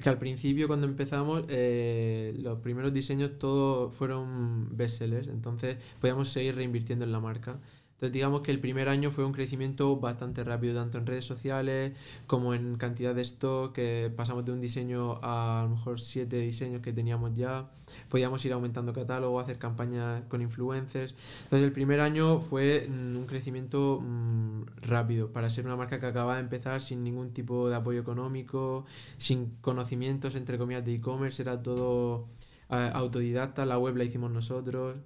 [0.00, 6.54] que al principio cuando empezamos eh, los primeros diseños todos fueron bestsellers, entonces podíamos seguir
[6.56, 7.58] reinvirtiendo en la marca.
[7.98, 11.94] Entonces digamos que el primer año fue un crecimiento bastante rápido, tanto en redes sociales
[12.28, 16.38] como en cantidad de stock, que pasamos de un diseño a a lo mejor siete
[16.38, 17.68] diseños que teníamos ya,
[18.08, 21.16] podíamos ir aumentando catálogo, hacer campañas con influencers.
[21.42, 26.06] Entonces el primer año fue mm, un crecimiento mm, rápido para ser una marca que
[26.06, 31.42] acaba de empezar sin ningún tipo de apoyo económico, sin conocimientos entre comillas de e-commerce,
[31.42, 32.28] era todo
[32.70, 34.96] eh, autodidacta, la web la hicimos nosotros.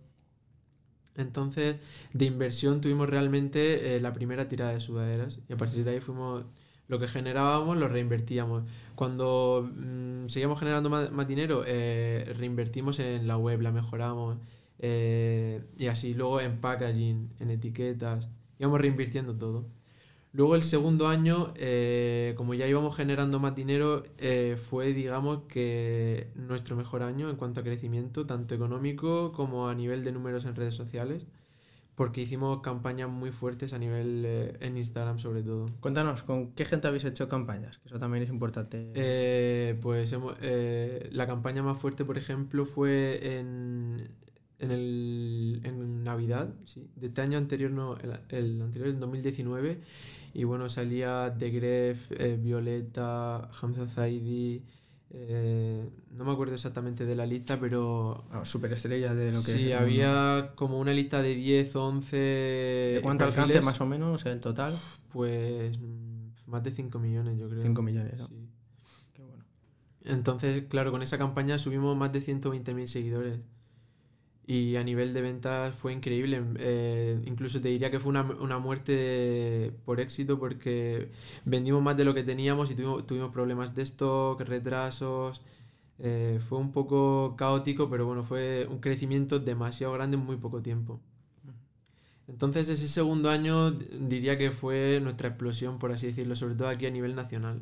[1.17, 1.77] Entonces,
[2.13, 6.01] de inversión tuvimos realmente eh, la primera tirada de sudaderas y a partir de ahí
[6.01, 6.45] fuimos
[6.89, 8.65] lo que generábamos lo reinvertíamos.
[8.95, 14.39] Cuando mm, seguíamos generando más, dinero, eh, reinvertimos en la web, la mejoramos.
[14.79, 19.67] Eh, y así, luego en packaging, en etiquetas, íbamos reinvirtiendo todo.
[20.33, 24.05] Luego el segundo año, eh, como ya íbamos generando más dinero,
[24.57, 30.05] fue, digamos, que nuestro mejor año en cuanto a crecimiento, tanto económico como a nivel
[30.05, 31.27] de números en redes sociales
[31.95, 35.67] porque hicimos campañas muy fuertes a nivel eh, en Instagram sobre todo.
[35.81, 37.79] Cuéntanos, ¿con qué gente habéis hecho campañas?
[37.79, 38.91] Que eso también es importante.
[38.95, 44.09] Eh, pues eh, la campaña más fuerte, por ejemplo, fue en,
[44.59, 46.89] en, el, en Navidad, sí.
[46.97, 49.81] De este año anterior, no, el, el anterior, en 2019.
[50.35, 54.63] Y bueno, salía The Gref, Violeta, Hamza Zaidi...
[55.15, 58.25] Eh, no me acuerdo exactamente de la lista, pero...
[58.31, 59.53] Ah, superestrellas de lo que...
[59.53, 62.17] Sí, había como una lista de 10, 11...
[62.17, 64.79] ¿De cuánto alcance más o menos el total?
[65.11, 67.61] Pues mm, más de 5 millones, yo creo.
[67.61, 68.29] 5 millones, ¿no?
[68.29, 68.49] Sí.
[69.13, 69.45] Qué bueno.
[70.05, 73.39] Entonces, claro, con esa campaña subimos más de 120.000 seguidores.
[74.47, 76.43] Y a nivel de ventas fue increíble.
[76.59, 81.11] Eh, incluso te diría que fue una, una, muerte por éxito porque
[81.45, 85.43] vendimos más de lo que teníamos y tuvimos, problemas de stock, retrasos.
[85.99, 90.61] Eh, fue un poco caótico, pero bueno, fue un crecimiento demasiado grande en muy poco
[90.61, 91.01] tiempo.
[92.29, 96.87] Entonces ese segundo año diría que fue nuestra explosión, por así decirlo, sobre todo aquí
[96.87, 97.61] a nivel nacional.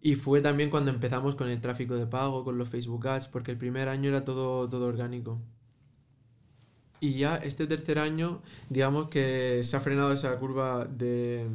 [0.00, 3.52] Y fue también cuando empezamos con el tráfico de pago, con los Facebook Ads, porque
[3.52, 5.40] el primer año era todo, todo orgánico.
[7.00, 11.46] Y ya este tercer año, digamos que se ha frenado esa curva de,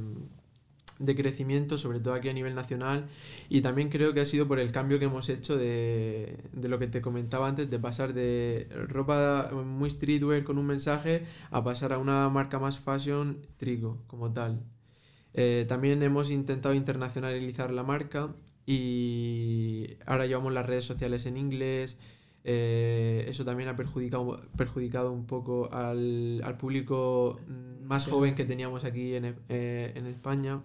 [0.99, 3.07] de crecimiento, sobre todo aquí a nivel nacional,
[3.49, 6.77] y también creo que ha sido por el cambio que hemos hecho de, de, lo
[6.77, 11.93] que te comentaba antes, de pasar de ropa muy streetwear con un mensaje a pasar
[11.93, 14.61] a una marca más fashion trigo como tal.
[15.33, 18.33] Eh, también hemos intentado internacionalizar la marca
[18.65, 21.97] y ahora llevamos las redes sociales en inglés,
[22.43, 27.39] eh, eso también ha perjudicado, perjudicado un poco al, al público
[27.83, 30.61] más joven que teníamos aquí en, eh, en España.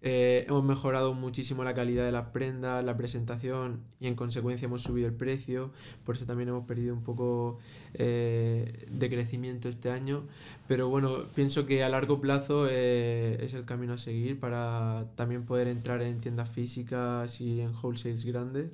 [0.00, 4.82] Eh, hemos mejorado muchísimo la calidad de las prendas, la presentación y en consecuencia hemos
[4.82, 5.72] subido el precio.
[6.04, 7.58] Por eso también hemos perdido un poco
[7.94, 10.22] de crecimiento este año.
[10.68, 15.66] Pero bueno, pienso que a largo plazo es el camino a seguir para también poder
[15.66, 18.70] entrar en tiendas físicas y en wholesales grandes.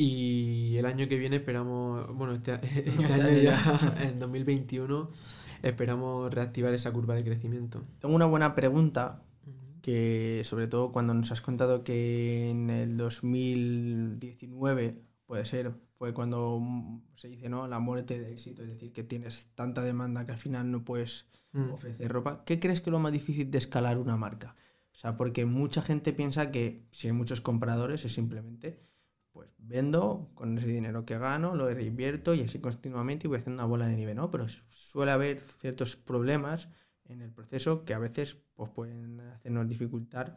[0.00, 5.10] Y el año que viene esperamos, bueno, este, este año ya, en 2021,
[5.62, 7.82] esperamos reactivar esa curva de crecimiento.
[7.98, 9.24] Tengo una buena pregunta,
[9.82, 16.62] que sobre todo cuando nos has contado que en el 2019, puede ser, fue cuando
[17.16, 17.66] se dice, ¿no?
[17.66, 21.26] La muerte de éxito, es decir, que tienes tanta demanda que al final no puedes
[21.50, 21.72] mm.
[21.72, 22.44] ofrecer ropa.
[22.44, 24.54] ¿Qué crees que es lo más difícil de escalar una marca?
[24.92, 28.86] O sea, porque mucha gente piensa que si hay muchos compradores es simplemente
[29.38, 33.62] pues vendo con ese dinero que gano, lo reinvierto y así continuamente y voy haciendo
[33.62, 34.32] una bola de nieve, ¿no?
[34.32, 36.66] Pero suele haber ciertos problemas
[37.04, 40.36] en el proceso que a veces pues, pueden hacernos dificultar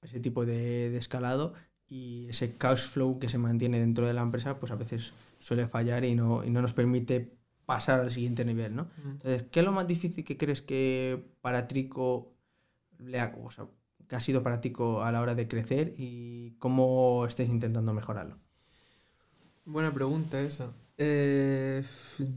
[0.00, 1.52] ese tipo de, escalado
[1.86, 5.68] y ese cash flow que se mantiene dentro de la empresa pues a veces suele
[5.68, 8.88] fallar y no, y no nos permite pasar al siguiente nivel, ¿no?
[9.04, 12.32] Entonces, ¿qué es lo más difícil que crees que para Trico
[12.98, 13.66] le ha, o sea,
[14.12, 18.36] ¿Qué ha sido ti a la hora de crecer y cómo estáis intentando mejorarlo?
[19.64, 20.74] Buena pregunta esa.
[20.98, 21.82] Eh,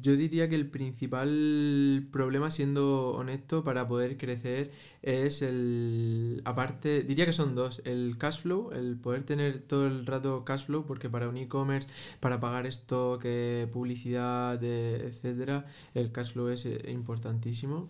[0.02, 6.42] yo diría que el principal problema, siendo honesto, para poder crecer es el...
[6.46, 7.82] Aparte, diría que son dos.
[7.84, 11.90] El cash flow, el poder tener todo el rato cash flow, porque para un e-commerce,
[12.22, 17.90] para pagar stock, eh, publicidad, eh, etcétera, el cash flow es importantísimo.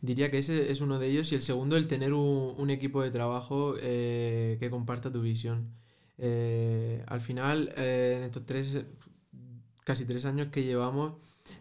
[0.00, 3.10] Diría que ese es uno de ellos y el segundo el tener un, equipo de
[3.10, 5.72] trabajo eh, que comparta tu visión.
[6.18, 8.84] Eh, al final, eh, en estos tres,
[9.84, 11.14] casi tres años que llevamos,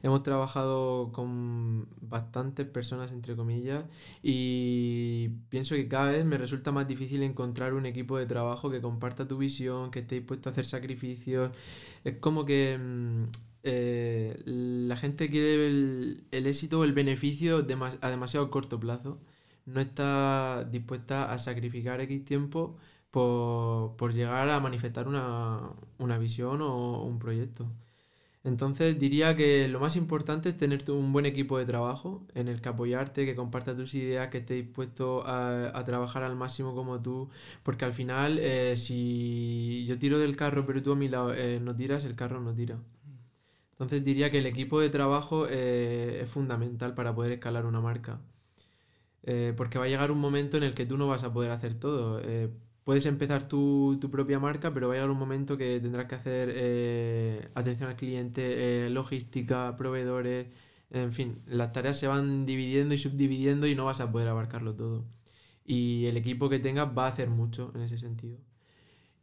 [0.03, 3.85] hemos trabajado con bastantes personas, entre comillas,
[4.21, 8.81] y pienso que cada vez me resulta más difícil encontrar un equipo de trabajo que
[8.81, 11.51] comparta tu visión, que esté dispuesto a hacer sacrificios.
[12.03, 13.23] Es como que mm,
[13.63, 17.65] eh, la gente quiere el, éxito o el beneficio
[18.01, 19.19] a demasiado corto plazo.
[19.65, 22.77] No está dispuesta a sacrificar X tiempo
[23.11, 27.67] por, llegar a manifestar una, una, visión o un proyecto.
[28.47, 32.61] Entonces diría que lo más importante es tener un buen equipo de trabajo en el
[32.61, 37.29] que apoyarte, que comparta tus ideas, que esté dispuesto a, trabajar al máximo como tú,
[37.63, 41.59] porque al final eh, si yo tiro del carro pero tú a mi lado eh,
[41.61, 42.77] no tiras, el carro no tira.
[43.77, 48.19] Entonces diría que el equipo de trabajo eh, es fundamental para poder escalar una marca.
[49.23, 51.51] Eh, porque va a llegar un momento en el que tú no vas a poder
[51.51, 52.19] hacer todo.
[52.23, 52.49] Eh,
[52.83, 56.15] puedes empezar tu, tu, propia marca, pero va a llegar un momento que tendrás que
[56.15, 60.47] hacer atención al cliente, logística, proveedores,
[60.89, 64.73] en fin, las tareas se van dividiendo y subdividiendo y no vas a poder abarcarlo
[64.75, 65.05] todo.
[65.65, 68.39] Y el equipo que tengas va a hacer mucho en ese sentido.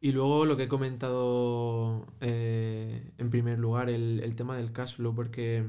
[0.04, 5.14] Y luego lo que he comentado en primer lugar, el, el tema del cash flow,
[5.14, 5.64] porque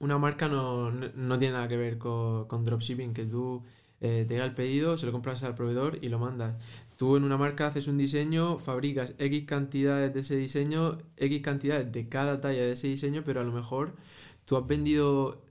[0.00, 0.92] una marca no,
[1.38, 3.62] tiene nada que ver con, dropshipping, que tú
[4.02, 6.56] eh, te llega el pedido, se lo compras al proveedor y lo mandas.
[6.98, 11.90] Tú en una marca haces un diseño, fabricas X cantidades de ese diseño, X cantidades
[11.90, 13.96] de cada talla de ese diseño, pero a lo mejor
[14.44, 15.42] tú has vendido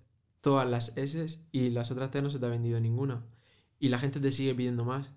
[0.41, 3.23] todas las S y las otras T no se te ha vendido ninguna.
[3.79, 5.09] Y la gente te sigue pidiendo más.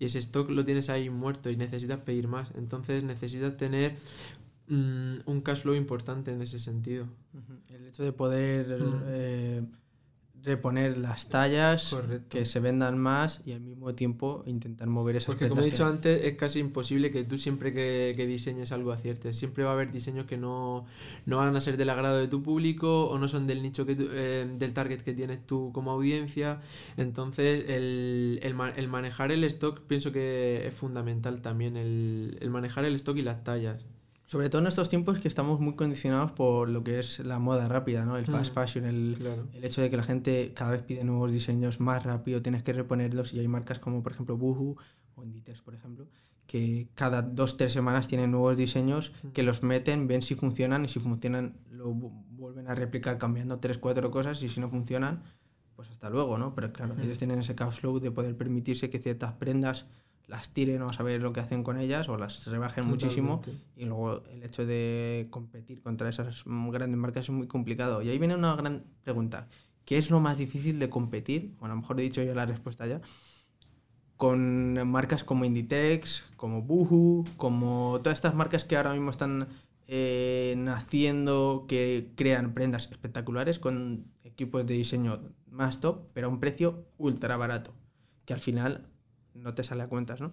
[0.00, 2.50] Y ese stock lo tienes ahí muerto y necesitas pedir más.
[2.56, 3.96] Entonces necesitas tener
[4.70, 7.08] Mm, un cash flow importante en ese sentido.
[7.70, 9.02] El hecho de poder mm.
[9.06, 9.64] eh,
[10.42, 11.96] reponer las tallas,
[12.28, 15.86] que se vendan más y al mismo tiempo intentar mover esas Porque como he dicho
[15.86, 19.36] antes, es casi imposible que tú siempre que, diseñes algo aciertes.
[19.36, 20.86] Siempre va a haber diseños que no,
[21.26, 24.48] van a ser del agrado de tu público o no son del nicho que eh,
[24.58, 26.60] del target que tienes tú como audiencia.
[26.96, 32.94] Entonces, el, el, manejar el stock pienso que es fundamental también, el, el manejar el
[32.96, 33.86] stock y las tallas.
[34.30, 37.66] Sobre todo en estos tiempos que estamos muy condicionados por lo que es la moda
[37.66, 38.16] rápida, ¿no?
[38.16, 41.32] El mm, fast fashion, el, el, hecho de que la gente cada vez pide nuevos
[41.32, 44.76] diseños más rápido, tienes que reponerlos y hay marcas como por ejemplo Boohoo
[45.16, 46.06] o Inditex, por ejemplo,
[46.46, 49.28] que cada dos, tres semanas tienen nuevos diseños mm.
[49.30, 53.78] que los meten, ven si funcionan y si funcionan lo vuelven a replicar cambiando tres,
[53.78, 55.24] cuatro cosas y si no funcionan,
[55.74, 56.54] pues hasta luego, ¿no?
[56.54, 57.00] Pero claro, mm.
[57.00, 59.86] ellos tienen ese cash flow de poder permitirse que ciertas prendas
[60.30, 63.42] las tiren o a saber lo que hacen con ellas o las rebajen muchísimo
[63.76, 68.00] y luego el hecho de competir contra esas grandes marcas es muy complicado.
[68.00, 69.48] Y ahí viene una gran pregunta.
[69.84, 71.56] ¿Qué es lo más difícil de competir?
[71.58, 73.00] Bueno, a lo mejor he dicho yo la respuesta ya.
[74.16, 79.48] Con marcas como Inditex, como Boohoo, como todas estas marcas que ahora mismo están
[79.88, 86.38] eh, naciendo, que crean prendas espectaculares con equipos de diseño más top, pero a un
[86.38, 87.72] precio ultra barato.
[88.26, 88.86] Que al final
[89.34, 90.32] no te sale a cuentas, ¿no?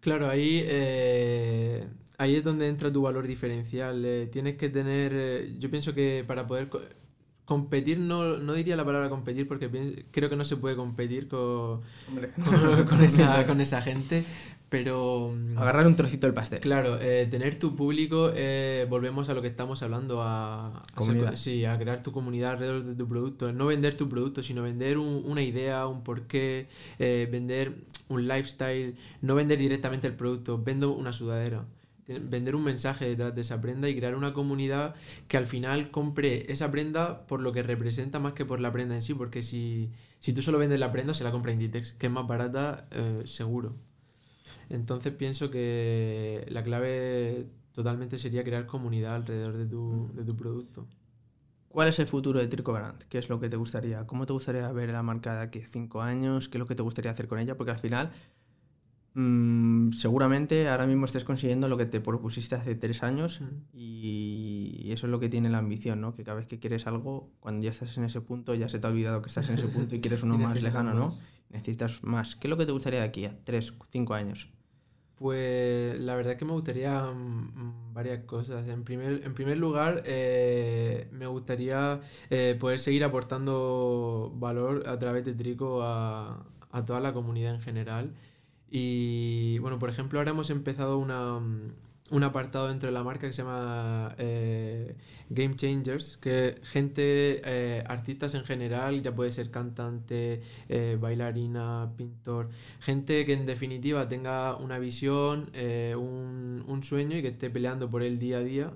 [0.00, 4.04] Claro, ahí, eh, ahí es donde entra tu valor diferencial.
[4.04, 6.68] Eh, tienes que tener, eh, yo pienso que para poder
[7.44, 11.82] competir, no, no diría la palabra competir porque creo que no se puede competir con,
[12.88, 14.24] con, esa, con esa gente,
[14.68, 15.34] pero...
[15.36, 16.60] Mm, Agarrar un trocito del pastel.
[16.60, 20.82] Claro, eh, tener tu público, eh, volvemos a lo que estamos hablando, a,
[21.34, 23.52] sí, a crear tu comunidad alrededor de tu producto.
[23.52, 27.74] No vender tu producto, sino vender una idea, un porqué, eh, vender
[28.08, 31.64] un lifestyle, no vender directamente el producto, vendo una sudadera.
[32.06, 34.94] Vender un mensaje detrás de esa prenda y crear una comunidad
[35.28, 38.94] que al final compre esa prenda por lo que representa más que por la prenda
[38.94, 42.06] en sí, porque si, si tú solo vendes la prenda, se la compra Inditex, que
[42.06, 42.88] es más barata,
[43.24, 43.76] seguro.
[44.68, 50.86] Entonces pienso que la clave totalmente sería crear comunidad alrededor de tu, de tu producto.
[51.68, 53.02] ¿Cuál es el futuro de Trico Brand?
[53.08, 54.06] ¿Qué es lo que te gustaría?
[54.06, 56.48] ¿Cómo te gustaría ver la marca de aquí a cinco años?
[56.48, 57.56] ¿Qué es lo que te gustaría hacer con ella?
[57.56, 58.12] Porque al final,
[59.14, 63.40] mmm, seguramente ahora mismo estés consiguiendo lo que te propusiste hace tres años
[63.72, 66.14] y eso es lo que tiene la ambición, ¿no?
[66.14, 68.86] Que cada vez que quieres algo, cuando ya estás en ese punto, ya se te
[68.86, 71.16] ha olvidado que estás en ese punto y quieres uno más lejano, ¿no?
[71.50, 72.36] Necesitas más.
[72.36, 74.48] ¿Qué es lo que te gustaría de aquí a tres, cinco años?
[75.16, 78.66] Pues la verdad que me gustaría mm, varias cosas.
[78.66, 85.24] En primer, en primer lugar, eh, me gustaría eh, poder seguir aportando valor a través
[85.24, 88.14] de Trico a, a toda la comunidad en general.
[88.74, 91.72] Y bueno, por ejemplo, ahora hemos empezado una, mm,
[92.12, 94.96] un apartado dentro de la marca que se llama eh,
[95.28, 102.48] Game Changers, que gente, eh, artistas en general, ya puede ser cantante, eh, bailarina, pintor,
[102.80, 105.50] gente que en definitiva tenga una visión,
[105.96, 108.72] un, un, sueño y que esté peleando por él día a día.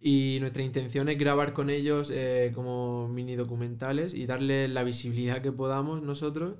[0.00, 2.12] Y nuestra intención es grabar con ellos
[2.54, 6.54] como mini documentales y darle la visibilidad que podamos nosotros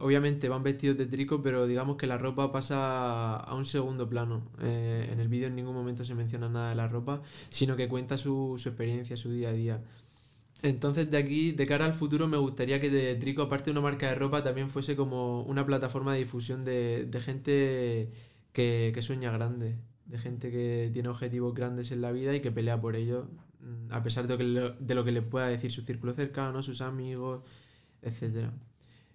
[0.00, 4.42] obviamente van vestidos de trico, pero digamos que la ropa pasa a un segundo plano.
[4.60, 7.88] Eh, en el vídeo en ningún momento se menciona nada de la ropa, sino que
[7.88, 9.82] cuenta su, experiencia, su día a día.
[10.62, 13.80] Entonces de aquí, de cara al futuro, me gustaría que de Trico, aparte de una
[13.80, 18.10] marca de ropa, también fuese como una plataforma de difusión de, gente
[18.52, 22.80] que, sueña grande, de gente que tiene objetivos grandes en la vida y que pelea
[22.80, 23.28] por ello,
[23.60, 26.80] mm, a pesar de, que, de lo que le pueda decir su círculo cercano, sus
[26.82, 27.42] amigos,
[28.02, 28.52] etcétera.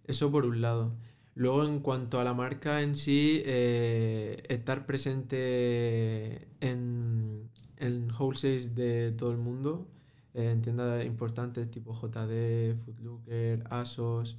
[0.06, 0.94] Eso por un lado.
[1.36, 9.12] Luego, en cuanto a la marca en sí, eh, estar presente en, en wholesales de
[9.12, 9.88] todo el mundo,
[10.34, 14.38] eh, en tiendas importantes tipo JD, Footlooker, ASOS.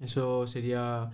[0.00, 1.10] Eso sería,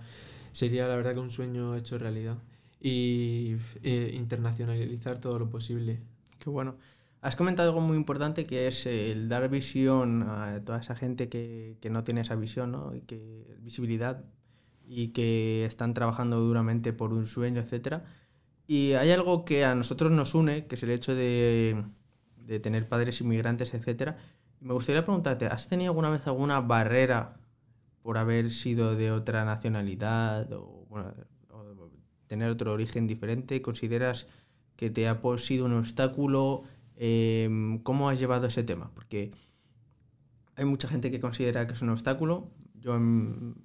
[0.51, 2.37] sería la verdad que un sueño hecho realidad.
[2.81, 5.99] Y eh, internacionalizar todo lo posible.
[6.39, 6.77] Qué bueno.
[7.21, 11.77] Has comentado algo muy importante que es el dar visión a toda esa gente que,
[11.81, 12.95] que no tiene esa visión, ¿no?
[12.95, 14.23] Y que visibilidad
[14.87, 18.05] y que están trabajando duramente por un sueño, etcétera.
[18.67, 21.83] Y hay algo que a nosotros nos une, que es el hecho de,
[22.37, 24.17] de tener padres inmigrantes, etcétera.
[24.61, 27.37] Me gustaría preguntarte, ¿has tenido alguna vez alguna barrera
[28.01, 31.13] por haber sido de otra nacionalidad o, bueno,
[31.51, 31.91] o
[32.27, 33.61] tener otro origen diferente?
[33.61, 34.27] ¿Consideras
[34.75, 36.63] que te ha sido un obstáculo?
[36.99, 38.91] Eh, ¿Cómo has llevado ese tema?
[38.93, 39.31] Porque
[40.55, 42.51] hay mucha gente que considera que es un obstáculo.
[42.75, 43.55] Yo en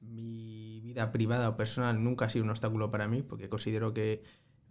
[0.00, 4.22] mi vida privada o personal nunca ha sido un obstáculo para mí, porque considero que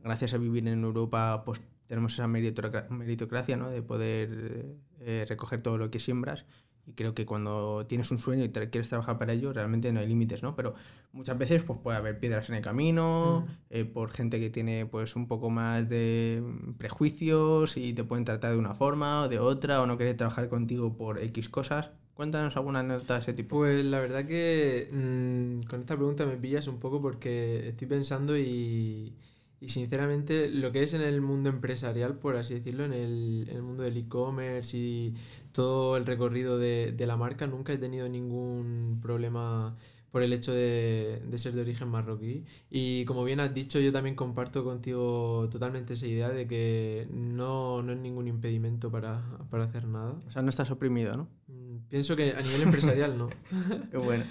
[0.03, 3.69] gracias a vivir en Europa pues tenemos esa meritocracia ¿no?
[3.69, 6.45] de poder eh, recoger todo lo que siembras
[6.87, 10.07] y creo que cuando tienes un sueño y quieres trabajar para ello, realmente no hay
[10.07, 10.55] límites, ¿no?
[10.55, 10.73] Pero
[11.11, 13.51] muchas veces pues, puede haber piedras en el camino, mm.
[13.71, 16.41] eh, por gente que tiene pues un poco más de
[16.77, 20.47] prejuicios y te pueden tratar de una forma o de otra, o no querer trabajar
[20.47, 21.89] contigo por X cosas.
[22.13, 23.57] Cuéntanos alguna anécdota de ese tipo.
[23.57, 28.37] Pues la verdad que mmm, con esta pregunta me pillas un poco porque estoy pensando
[28.37, 29.13] y,
[29.59, 33.57] y sinceramente lo que es en el mundo empresarial, por así decirlo, en el, en
[33.57, 35.15] el mundo del e-commerce y
[35.57, 39.75] todo el recorrido de, de, la marca, nunca he tenido ningún problema
[40.11, 42.45] por el hecho de, de, ser de origen marroquí.
[42.69, 47.81] Y como bien has dicho, yo también comparto contigo totalmente esa idea de que no,
[47.81, 50.19] no es ningún impedimento para, para hacer nada.
[50.27, 51.27] O sea, no estás oprimido, ¿no?
[51.47, 53.27] Mm, pienso que a nivel empresarial no.
[53.89, 54.25] Qué bueno.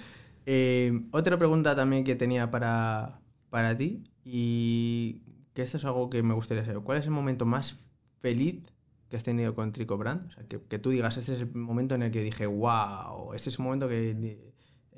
[0.45, 3.19] Eh, otra pregunta también que tenía para,
[3.49, 5.23] para ti y
[5.53, 6.83] que esto es algo que me gustaría saber.
[6.83, 7.79] ¿Cuál es el momento más
[8.21, 8.65] feliz
[9.09, 10.27] que has tenido con Trico Brand?
[10.27, 13.33] O sea, que, que, tú digas, este es el momento en el que dije, wow,
[13.33, 14.47] este es el momento que...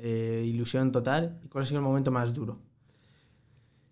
[0.02, 1.40] Eh, ilusión total.
[1.44, 2.58] ¿Y cuál ha sido el momento más duro?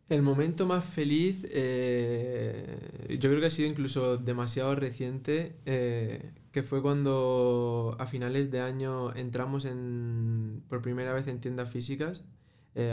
[0.07, 6.63] El momento más feliz, eh, yo creo que ha sido incluso demasiado reciente, eh, que
[6.63, 12.23] fue cuando a finales de año entramos en, por primera vez en tiendas físicas,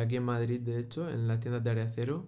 [0.00, 2.26] aquí en Madrid de hecho, en las tiendas de Área Cero.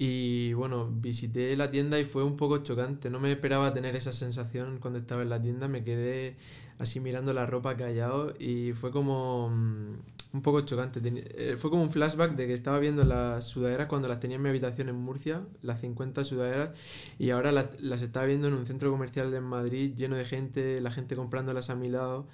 [0.00, 3.10] Y bueno, visité la tienda y fue un poco chocante.
[3.10, 5.66] No me esperaba tener esa sensación cuando estaba en la tienda.
[5.68, 6.36] Me quedé
[6.78, 9.96] así mirando la ropa callado y fue como um,
[10.32, 11.00] un poco chocante.
[11.04, 14.42] Eh, fue como un flashback de que estaba viendo las sudaderas cuando las tenía en
[14.42, 16.78] mi habitación en Murcia, las 50 sudaderas,
[17.18, 20.80] y ahora las, las estaba viendo en un centro comercial en Madrid lleno de gente,
[20.80, 22.28] la gente comprándolas a mi lado.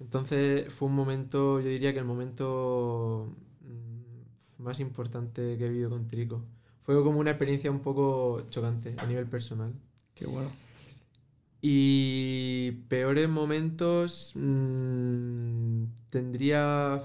[0.00, 3.34] Entonces fue un momento, yo diría que el momento
[4.58, 6.44] más importante que he vivido con Trico.
[6.88, 9.74] Fue como una experiencia un poco chocante a nivel personal.
[10.14, 10.48] Qué bueno.
[11.60, 17.02] Y peores momentos mmm, tendría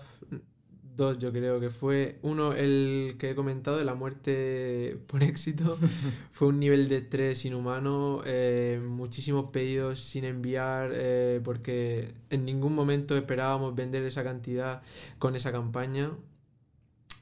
[0.96, 5.78] dos, yo creo que fue uno el que he comentado de la muerte por éxito.
[6.32, 12.74] fue un nivel de estrés inhumano, eh, muchísimos pedidos sin enviar eh, porque en ningún
[12.74, 14.82] momento esperábamos vender esa cantidad
[15.20, 16.14] con esa campaña.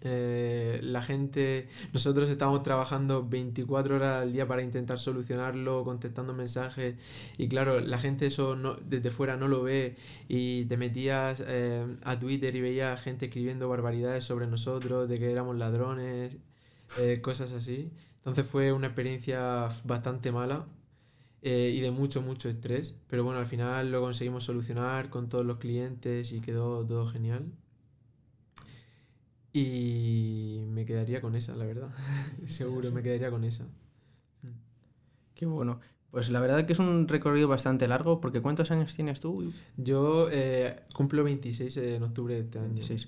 [0.04, 6.96] Eh, la gente, nosotros estábamos trabajando 24 horas al día para intentar solucionarlo, contestando mensajes
[7.38, 9.96] y claro, la gente eso no, desde fuera no lo ve
[10.28, 15.32] y te metías eh, a Twitter y veías gente escribiendo barbaridades sobre nosotros, de que
[15.32, 16.38] éramos ladrones,
[17.00, 17.92] eh, cosas así.
[18.18, 20.66] Entonces fue una experiencia bastante mala
[21.42, 25.46] eh, y de mucho, mucho estrés, pero bueno, al final lo conseguimos solucionar con todos
[25.46, 27.52] los clientes y quedó todo genial.
[29.54, 31.90] Y me quedaría con esa, la verdad.
[32.46, 33.66] Seguro, me quedaría con esa.
[34.44, 34.50] Mm.
[35.34, 35.80] Qué bueno.
[36.12, 39.52] Pues la verdad que es un recorrido bastante largo, porque ¿cuántos años tienes tú?
[39.78, 42.68] Yo eh, cumplo 26 en octubre de este año.
[42.68, 43.08] 26.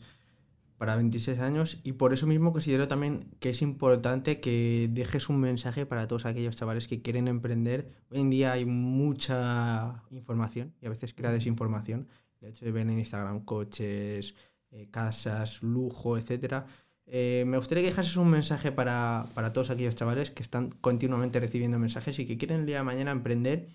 [0.78, 5.40] Para 26 años, y por eso mismo considero también que es importante que dejes un
[5.40, 7.92] mensaje para todos aquellos chavales que quieren emprender.
[8.10, 12.08] Hoy en día hay mucha información y a veces crea desinformación.
[12.42, 14.34] El hecho de ver en Instagram coches,
[14.74, 16.66] eh, casas, lujo, etc.
[17.06, 21.40] Eh, me gustaría que dejases un mensaje para, para, todos aquellos chavales que están continuamente
[21.40, 23.68] recibiendo mensajes y que quieren el día de mañana emprender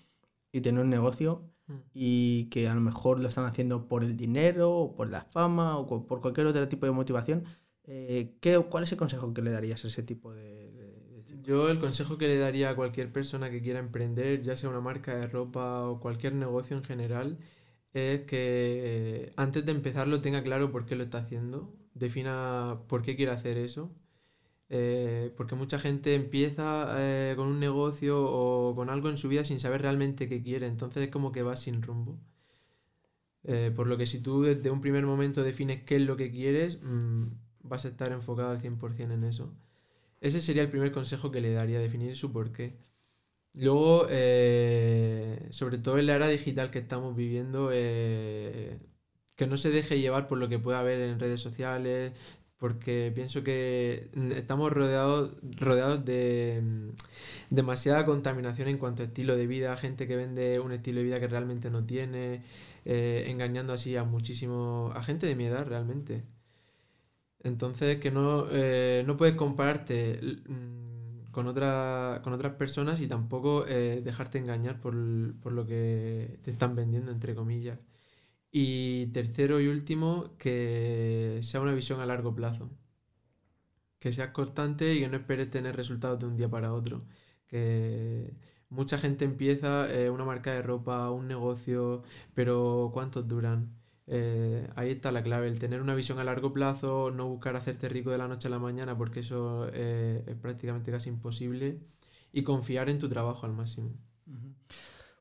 [0.51, 1.73] y tener un negocio mm.
[1.93, 5.77] y que a lo mejor lo están haciendo por el dinero o por la fama
[5.77, 7.45] o por cualquier otro tipo de motivación.
[7.85, 11.41] Eh, ¿qué, ¿Cuál es el consejo que le darías a ese tipo de, de, de
[11.41, 14.81] Yo el consejo que le daría a cualquier persona que quiera emprender, ya sea una
[14.81, 17.37] marca de ropa o cualquier negocio en general,
[17.93, 23.15] es que antes de empezarlo tenga claro por qué lo está haciendo, defina por qué
[23.15, 23.91] quiere hacer eso
[24.69, 29.43] Eh, porque mucha gente empieza eh, con un negocio o con algo en su vida
[29.43, 32.19] sin saber realmente qué quiere, entonces es como que va sin rumbo.
[33.43, 36.31] Eh, por lo que si tú desde un primer momento defines qué es lo que
[36.31, 37.27] quieres, mm,
[37.63, 39.53] vas a estar enfocado al 100% en eso.
[40.21, 42.77] Ese sería el primer consejo que le daría, definir su porqué.
[43.59, 44.07] Luego,
[45.51, 50.37] sobre todo en la era digital que estamos viviendo, que no se deje llevar por
[50.37, 52.13] lo que pueda haber en redes sociales,
[52.59, 59.35] porque pienso que mm, estamos rodeados, rodeados de mm, demasiada contaminación en cuanto a estilo
[59.37, 62.43] de vida, gente que vende un estilo de vida que realmente no tiene,
[62.85, 66.23] eh, engañando así a muchísimo, a gente de mi edad realmente.
[67.43, 70.88] Entonces que no, eh, no puedes compararte mm,
[71.31, 74.95] con, otra, con otras personas y tampoco eh, dejarte engañar por,
[75.41, 77.79] por lo que te están vendiendo, entre comillas.
[78.51, 82.69] Y tercero y último, que sea una visión a largo plazo.
[83.99, 86.99] Que seas constante y que no esperes tener resultados de un día para otro.
[87.47, 88.33] Que
[88.69, 92.03] mucha gente empieza eh, una marca de ropa, un negocio,
[92.33, 93.78] pero ¿cuántos duran?
[94.11, 97.87] Eh, ahí está la clave, el tener una visión a largo plazo, no buscar hacerte
[97.89, 101.77] rico de la noche a la mañana porque eso eh, es prácticamente casi imposible
[102.33, 103.91] y confiar en tu trabajo al máximo.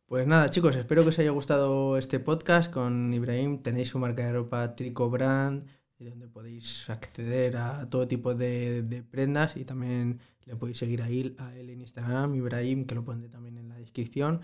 [0.06, 3.58] Pues nada, chicos, espero que os haya gustado este podcast con Ibrahim.
[3.58, 5.66] Tenéis su marca de ropa Trico Brand,
[5.98, 11.36] donde podéis acceder a todo tipo de, prendas y también le podéis seguir a él,
[11.36, 14.40] a él en Instagram, Ibrahim, que lo pondré también en la descripción.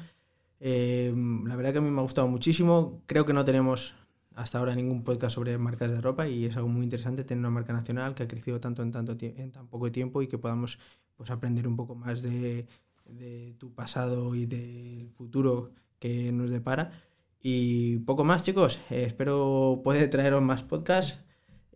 [0.60, 3.02] Em, la verdad que a mí me ha gustado muchísimo.
[3.06, 3.94] Creo que no tenemos
[4.34, 7.50] hasta ahora ningún podcast sobre marcas de ropa y es algo muy interesante tener una
[7.50, 10.78] marca nacional que ha crecido tanto en, tanto en tan poco tiempo y que podamos
[11.16, 12.66] pues, aprender un poco más de
[13.06, 16.92] de tu pasado y del futuro que nos depara.
[17.40, 18.80] Y poco más, chicos.
[18.90, 21.20] Eh, espero poder traeros más podcasts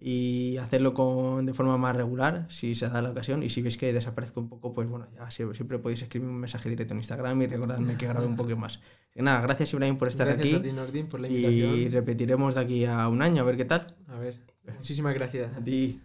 [0.01, 3.43] y hacerlo con, de forma más regular, si se da la ocasión.
[3.43, 6.69] Y si veis que desaparezco un poco, pues bueno, ya siempre, podéis escribirme un mensaje
[6.69, 8.81] directo en Instagram y recordadme que grabe un poco más.
[9.15, 10.55] nada, gracias Ibrahim por estar aquí.
[10.55, 11.75] A ti, Nordin, por la invitación.
[11.75, 13.97] Y repetiremos de aquí a un año, a ver qué tal.
[14.07, 15.51] A ver, muchísimas gracias.
[15.57, 16.01] A ti.